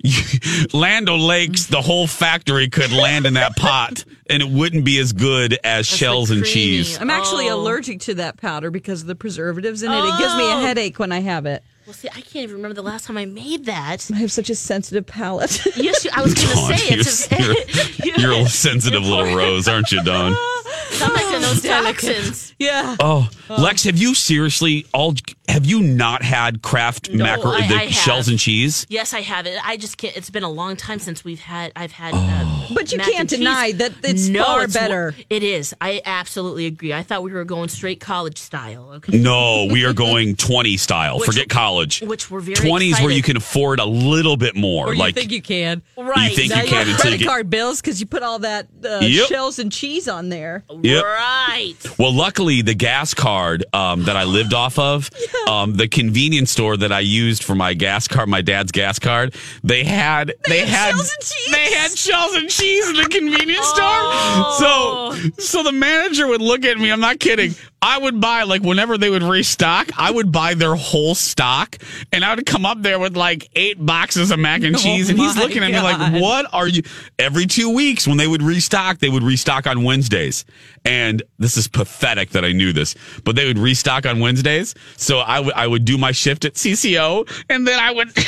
[0.72, 5.12] Land O'Lakes, the whole factory could land in that pot, and it wouldn't be as
[5.12, 7.00] good as shells and cheese.
[7.00, 7.56] I'm actually Oh.
[7.60, 9.98] allergic to that powder because of the preservatives in it.
[9.98, 10.60] It gives me a Oh.
[10.60, 11.64] headache when I have it.
[11.86, 14.08] Well, see, I can't even remember the last time I made that.
[14.14, 15.66] I have such a sensitive palate.
[15.76, 17.30] Yes, I was going to say it's.
[17.30, 20.36] you're, you're, you're a sensitive little rose, aren't you, Dawn?
[20.90, 22.54] Stomach and those toxins.
[22.58, 22.96] yeah.
[23.00, 25.14] Oh, Lex, have you seriously all?
[25.48, 27.92] Have you not had Kraft No, macro I- the I have.
[27.92, 28.86] shells and cheese?
[28.88, 29.58] Yes, I have it.
[29.64, 30.16] I just can't.
[30.16, 31.70] It's been a long time since we've had.
[31.76, 32.14] I've had.
[32.14, 33.38] Uh, But you mac can't and cheese.
[33.40, 35.14] deny that it's far better.
[35.28, 35.74] It is.
[35.80, 36.94] I absolutely agree.
[36.94, 38.90] I thought we were going straight college style.
[38.94, 39.18] Okay.
[39.18, 41.18] No, we are going twenty style.
[41.18, 42.00] Which- Forget college.
[42.00, 43.16] Which we're very Twenties where excited.
[43.16, 44.88] you can afford a little bit more.
[44.88, 45.82] Or you think you can.
[45.98, 46.30] Right.
[46.30, 48.22] You think now you can have until you credit get- card bills because you put
[48.22, 49.28] all that uh, Yep.
[49.28, 50.64] shells and cheese on there.
[50.84, 51.02] Yep.
[51.02, 51.74] Right.
[51.98, 55.10] Well, luckily, the gas card um, that I lived off of,
[55.48, 59.34] um, the convenience store that I used for my gas card, my dad's gas card,
[59.62, 61.52] they had they, had, shells and cheese.
[61.52, 65.14] they had shells and cheese in the convenience Oh.
[65.16, 65.30] store.
[65.38, 66.90] So so the manager would look at me.
[66.90, 67.54] I'm not kidding.
[67.84, 71.76] I would buy like whenever they would restock, I would buy their whole stock,
[72.12, 75.10] and I would come up there with like eight boxes of mac and Oh cheese,
[75.10, 76.82] and he's looking at me like, "What are you?"
[77.18, 80.46] Every two weeks when they would restock, they would restock on Wednesdays,
[80.86, 84.74] and this is pathetic that I knew this, but they would restock on Wednesdays.
[84.96, 88.08] So I would I would do my shift at CCO, and then I would.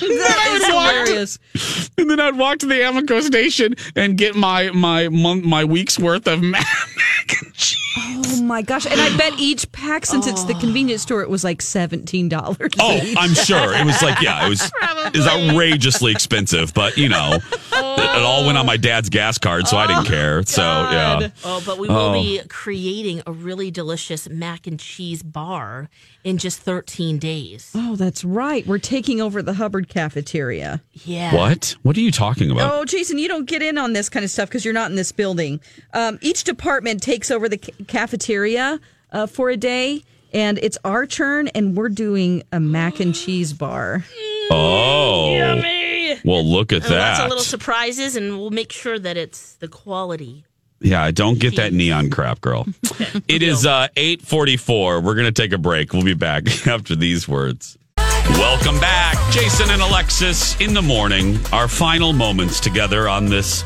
[0.00, 1.38] That is hilarious.
[1.96, 5.98] And then I'd walk to the Amoco station and get my my month my week's
[5.98, 6.66] worth of mac
[7.42, 7.87] and cheese.
[8.00, 8.86] Oh my gosh!
[8.86, 10.60] And I bet each pack, since it's the oh.
[10.60, 12.72] convenience store, it was like seventeen dollars.
[12.80, 17.08] Oh, I'm sure it was like yeah, it was it was outrageously expensive, but you
[17.08, 17.38] know,
[17.72, 18.78] it all went on my oh.
[18.78, 20.42] dad's gas card, so I didn't oh, care.
[20.44, 22.12] So yeah, Oh, but we will Oh.
[22.12, 25.88] be creating a really delicious mac and cheese bar
[26.28, 27.72] in just 13 days.
[27.74, 28.66] Oh, that's right.
[28.66, 30.82] We're taking over the Hubbard cafeteria.
[30.92, 31.34] Yeah.
[31.34, 31.74] what?
[31.82, 32.70] What are you talking about?
[32.72, 34.96] Oh, Jason, you don't get in on this kind of stuff because you're not in
[34.96, 35.60] this building.
[35.94, 38.78] Um, each department takes over the ca- cafeteria
[39.10, 40.02] uh, for a day,
[40.34, 44.04] and it's our turn, and we're doing a mac and cheese bar.
[44.50, 46.18] Oh, Yummy.
[46.24, 47.28] well, look at And lots of that.
[47.30, 50.44] little surprises, and we'll make sure that it's the quality.
[50.80, 52.66] Yeah, I don't get that neon crap, girl.
[53.26, 55.00] It is uh, 844.
[55.00, 55.92] We're going to take a break.
[55.92, 57.78] We'll be back after these words.
[57.96, 59.16] Welcome back.
[59.32, 61.38] Jason and Alexis in the morning.
[61.52, 63.62] Our final moments together on this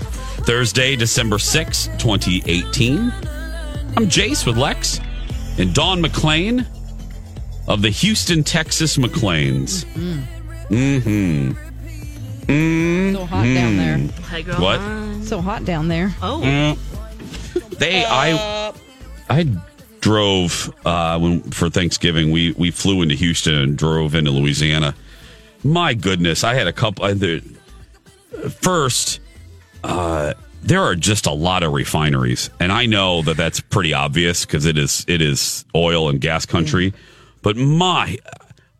[0.47, 2.99] Thursday, December sixth, 2018.
[3.01, 5.01] I'm Jace with Lex
[5.59, 6.67] and Dawn McLean
[7.67, 9.85] of the Houston, Texas McLeans.
[9.95, 11.53] Mm-hmm.
[12.47, 13.15] Mm-hmm.
[13.15, 14.43] So hot down there.
[14.43, 14.61] Girl.
[14.61, 15.25] What?
[15.25, 16.15] So hot down there.
[16.23, 16.41] Oh.
[16.43, 16.79] Mm.
[17.83, 18.73] They, I,
[19.29, 19.47] I
[20.01, 22.31] drove uh, when for Thanksgiving.
[22.31, 24.95] We we flew into Houston and drove into Louisiana.
[25.65, 27.05] My goodness, I had a couple.
[27.05, 27.41] I, the,
[28.61, 29.19] first,
[29.83, 34.47] uh, there are just a lot of refineries, and I know that that's pretty obvious
[34.47, 36.95] because it is it is oil and gas country.
[37.43, 38.17] But my,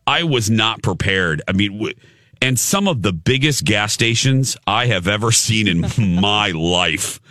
[0.07, 1.41] I was not prepared.
[1.45, 1.73] I mean.
[1.73, 1.95] W-
[2.41, 5.85] and some of the biggest gas stations I have ever seen in
[6.19, 7.21] my life.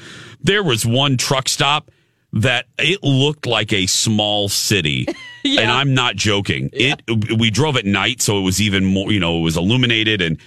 [0.42, 1.90] There was one truck stop
[2.32, 5.06] that it looked like a small city.
[5.44, 6.70] And I'm not joking.
[6.72, 7.02] It
[7.36, 10.38] we drove at night so it was even more, you know, it was illuminated and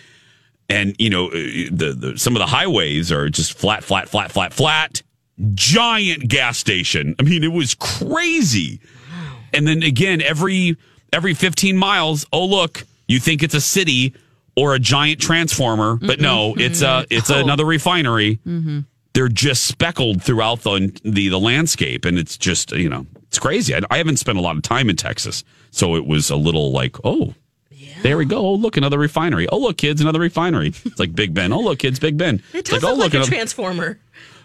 [0.69, 4.31] and you know, uh, the, the some of the highways are just flat flat flat
[4.31, 5.01] flat flat.
[5.53, 7.13] Giant gas station.
[7.19, 8.79] I mean, it was crazy.
[9.53, 10.77] And then again, every
[11.11, 14.13] every 15 miles, oh look, you think it's a city
[14.55, 16.61] or a giant transformer, but no, mm-hmm.
[16.61, 17.13] it's a mm-hmm.
[17.13, 18.39] it's another refinery.
[18.47, 18.79] Mm-hmm.
[19.16, 23.74] They're just speckled throughout the, the the landscape, and it's just you know it's crazy.
[23.74, 26.72] I, I haven't spent a lot of time in Texas, so it was a little
[26.72, 27.34] like oh.
[28.01, 28.38] There we go.
[28.38, 29.47] Oh, look, another refinery.
[29.49, 30.68] Oh, look, kids, another refinery.
[30.68, 31.51] It's like Big Ben.
[31.51, 32.43] Oh, look, kids, Big Ben.
[32.53, 33.99] It does like, oh, look like a another- transformer.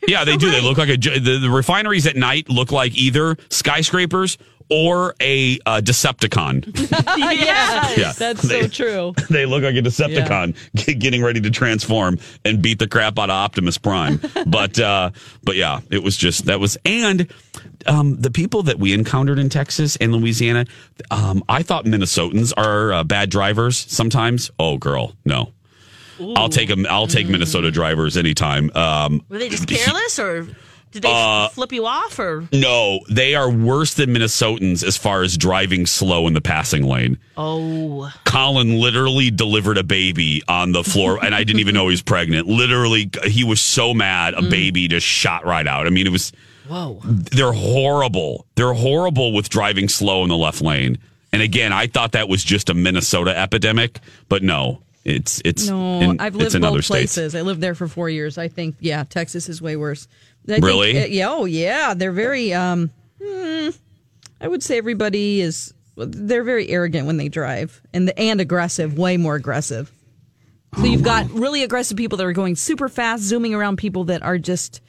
[0.07, 0.51] Yeah, they do.
[0.51, 4.39] They look like a the, the refineries at night look like either skyscrapers
[4.73, 6.65] or a uh, Decepticon.
[7.19, 8.13] yes, Yeah.
[8.13, 9.15] that's They- so true.
[9.29, 13.31] they look like a Decepticon ge- getting ready to transform and beat the crap out
[13.31, 14.21] of Optimus Prime.
[14.47, 15.11] but uh,
[15.43, 17.27] but yeah, it was just that was and
[17.87, 20.67] um, the people that we encountered in Texas and Louisiana.
[21.11, 24.51] Um, I thought Minnesotans are uh, bad drivers sometimes.
[24.59, 25.53] Oh, girl, no.
[26.37, 26.87] I'll take them.
[26.89, 28.71] I'll take Minnesota drivers anytime.
[28.75, 30.47] Um, Were they just careless or?
[30.93, 32.49] Did they Uh, flip you off or?
[32.53, 37.17] No, they are worse than Minnesotans as far as driving slow in the passing lane.
[37.37, 41.93] Oh, Colin literally delivered a baby on the floor, and I didn't even know he
[41.93, 42.49] was pregnant.
[42.49, 45.87] Literally, he was so mad, a baby just shot right out.
[45.87, 46.33] I mean, it was.
[46.67, 47.01] whoa.
[47.05, 48.47] They're horrible.
[48.57, 50.99] They're horrible with driving slow in the left lane.
[51.33, 56.01] And again, I thought that was just a Minnesota epidemic, but no, it's it's No,
[56.01, 57.15] in, I've lived both other states.
[57.15, 57.35] places.
[57.35, 58.37] I lived there for four years.
[58.39, 60.07] I think, yeah, Texas is way worse.
[60.49, 61.01] I Really?
[61.03, 61.29] uh, yeah.
[61.31, 61.95] Oh, yeah.
[61.95, 62.53] They're very.
[62.53, 62.91] Um,
[63.23, 63.69] hmm,
[64.41, 65.73] I would say everybody is.
[65.97, 69.93] They're very arrogant when they drive, and and aggressive, way more aggressive.
[70.77, 74.23] So you've got really aggressive people that are going super fast, zooming around people that
[74.23, 74.81] are just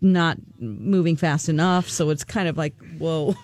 [0.00, 1.88] not moving fast enough.
[1.88, 3.34] So it's kind of like, whoa.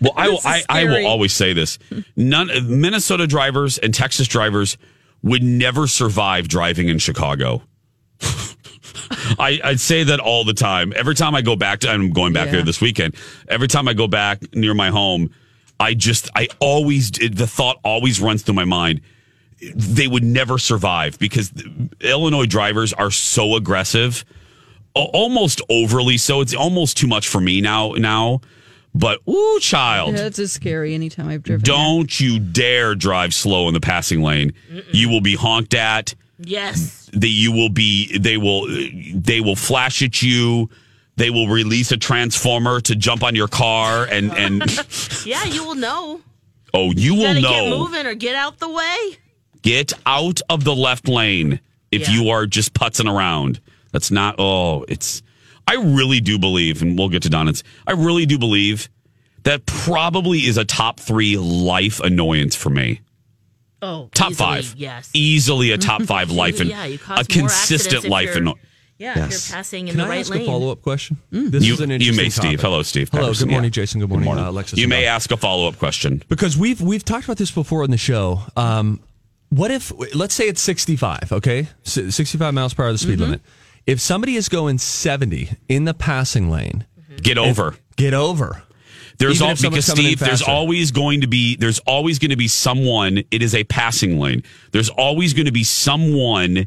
[0.00, 0.40] Well, I will.
[0.44, 1.78] I, I will always say this:
[2.16, 4.76] none Minnesota drivers and Texas drivers
[5.22, 7.62] would never survive driving in Chicago.
[9.38, 10.92] I, I'd say that all the time.
[10.96, 12.52] Every time I go back to, I'm going back Yeah.
[12.52, 13.14] there this weekend.
[13.48, 15.30] Every time I go back near my home,
[15.80, 19.00] I just, I always, the thought always runs through my mind.
[19.74, 21.52] They would never survive because
[22.00, 24.24] Illinois drivers are so aggressive,
[24.94, 26.40] almost overly so.
[26.40, 27.92] It's almost too much for me now.
[27.92, 28.40] Now,
[28.94, 31.64] but ooh, child, Yeah, it's just scary anytime I've driven.
[31.64, 34.52] don't you dare drive slow in the passing lane.
[34.92, 36.14] You will be honked at.
[36.38, 37.08] Yes.
[37.12, 38.18] That you will be.
[38.18, 38.66] They will.
[39.14, 40.68] They will flash at you.
[41.16, 44.62] They will release a transformer to jump on your car and and
[45.26, 46.20] Yeah, you will know.
[46.74, 47.48] oh, you will know.
[47.50, 48.96] get moving or get out the way.
[49.60, 51.60] Get out of the left lane
[51.92, 52.14] if Yeah.
[52.14, 53.60] you are just putzing around.
[53.92, 54.36] That's not.
[54.38, 55.22] Oh, it's.
[55.66, 57.62] I really do believe, and we'll get to Donna's.
[57.86, 58.88] I really do believe
[59.44, 63.00] that probably is a top three life annoyance for me.
[63.80, 64.74] Oh, Top easily, five.
[64.76, 65.10] Yes.
[65.12, 68.26] Easily a top five life and Yeah, you cause a more consistent accidents if life.
[68.36, 68.54] you're- And
[68.98, 70.42] Yeah, if you're passing in Can the I right ask lane.
[70.42, 71.16] a follow up question?
[71.32, 72.42] This you, is an you interesting may, Steve.
[72.44, 72.60] topic.
[72.60, 73.08] Hello, Steve.
[73.10, 73.22] Hello.
[73.24, 73.48] Patterson.
[73.48, 73.72] Good morning, Yeah.
[73.72, 74.00] Jason.
[74.00, 74.78] Good morning, Uh, Alexis.
[74.78, 76.22] You may ask a follow up question.
[76.28, 78.42] because we've we've talked about this before on the show.
[78.56, 79.00] Um,
[79.48, 81.66] what if let's say it's 65, okay?
[81.84, 83.22] S- 65 miles per hour the speed Mm-hmm.
[83.22, 83.40] limit.
[83.86, 87.16] If somebody is going 70 in the passing lane, mm-hmm.
[87.16, 87.76] Get over.
[87.96, 88.62] get over.
[89.18, 93.18] There's all because Steve, there's always going to be there's always going to be someone.
[93.30, 94.42] It is a passing lane.
[94.72, 96.66] There's always going to be someone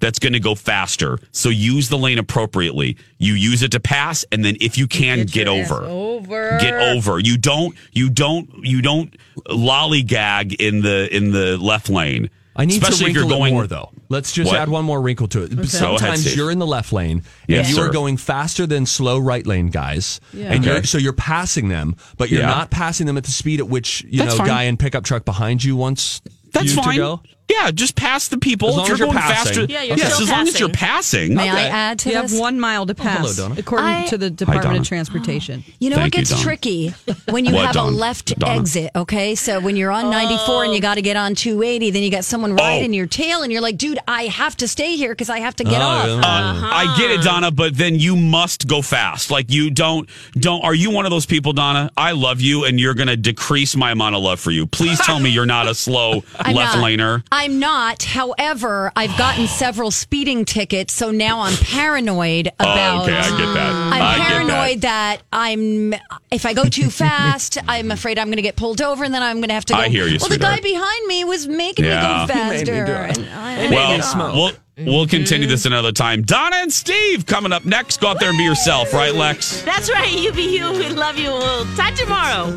[0.00, 1.18] that's going to go faster.
[1.32, 2.98] So use the lane appropriately.
[3.18, 5.84] You use it to pass, and then if you can, get, your ass over.
[5.84, 6.58] over.
[6.60, 7.18] Get over.
[7.18, 7.74] You don't.
[7.92, 8.50] You don't.
[8.62, 12.30] You don't lollygag in the in the left lane.
[12.56, 13.90] I need especially to if you're wrinkle it going more though.
[14.08, 14.60] Let's just What?
[14.60, 15.48] add one more wrinkle to it.
[15.50, 16.36] Go ahead, Sometimes Steve.
[16.36, 17.88] you're in the left lane Yes, and you sir.
[17.88, 20.52] are going faster than slow right lane guys, Yeah.
[20.52, 22.46] and you're, so you're passing them, but you're Yeah.
[22.46, 24.46] not passing them at the speed at which you That's know fine.
[24.46, 26.20] guy in pickup truck behind you wants
[26.52, 26.94] That's you fine.
[26.94, 27.22] to go.
[27.50, 28.70] Yeah, just pass the people.
[28.70, 29.44] As long if you're as you're going passing.
[29.54, 31.34] faster, Yeah, you're yes, still as long as you're passing.
[31.34, 31.34] passing.
[31.34, 32.32] May I add to you this?
[32.32, 34.80] have one mile to pass, hello, according I- to the Department Donna.
[34.80, 35.62] of Transportation.
[35.78, 36.40] You know Thank what gets Dawn.
[36.40, 36.94] tricky
[37.28, 37.92] when you What, have Dawn?
[37.92, 38.60] a left Donna?
[38.60, 38.90] exit.
[38.96, 42.10] Okay, so when you're on 94 and you got to get on 280, then you
[42.10, 42.84] got someone right Oh.
[42.84, 45.54] in your tail, and you're like, "Dude, I have to stay here because I have
[45.56, 46.14] to get Oh, off." yeah.
[46.14, 49.30] Uh, I get it, Donna, but then you must go fast.
[49.30, 50.64] Like you don't don't.
[50.64, 51.90] Are you one of those people, Donna?
[51.98, 54.66] I love you, and you're going to decrease my amount of love for you.
[54.66, 56.12] Please tell me you're not a slow
[56.46, 56.76] left not.
[56.76, 57.22] laner.
[57.36, 58.04] I'm not.
[58.04, 63.00] However, I've gotten several speeding tickets, so now I'm paranoid about.
[63.00, 63.72] oh, okay, I get that.
[63.92, 65.18] I'm I paranoid that.
[65.32, 65.94] I'm
[66.30, 69.22] if I go too fast, I'm afraid I'm going to get pulled over, and then
[69.24, 69.80] I'm going to have to go.
[69.80, 72.24] I hear you, Well, the guy behind me was making Yeah.
[72.28, 72.86] me go He made me faster.
[72.86, 73.18] do it.
[73.18, 74.34] and I- Well, me smoke.
[74.76, 76.22] we'll we'll continue this another time.
[76.22, 78.00] Donna and Steve coming up next.
[78.00, 79.60] Go out there and be yourself, right, Lex?
[79.62, 80.12] That's right.
[80.12, 80.70] You be you.
[80.70, 81.30] We love you.
[81.32, 82.56] We'll talk tomorrow.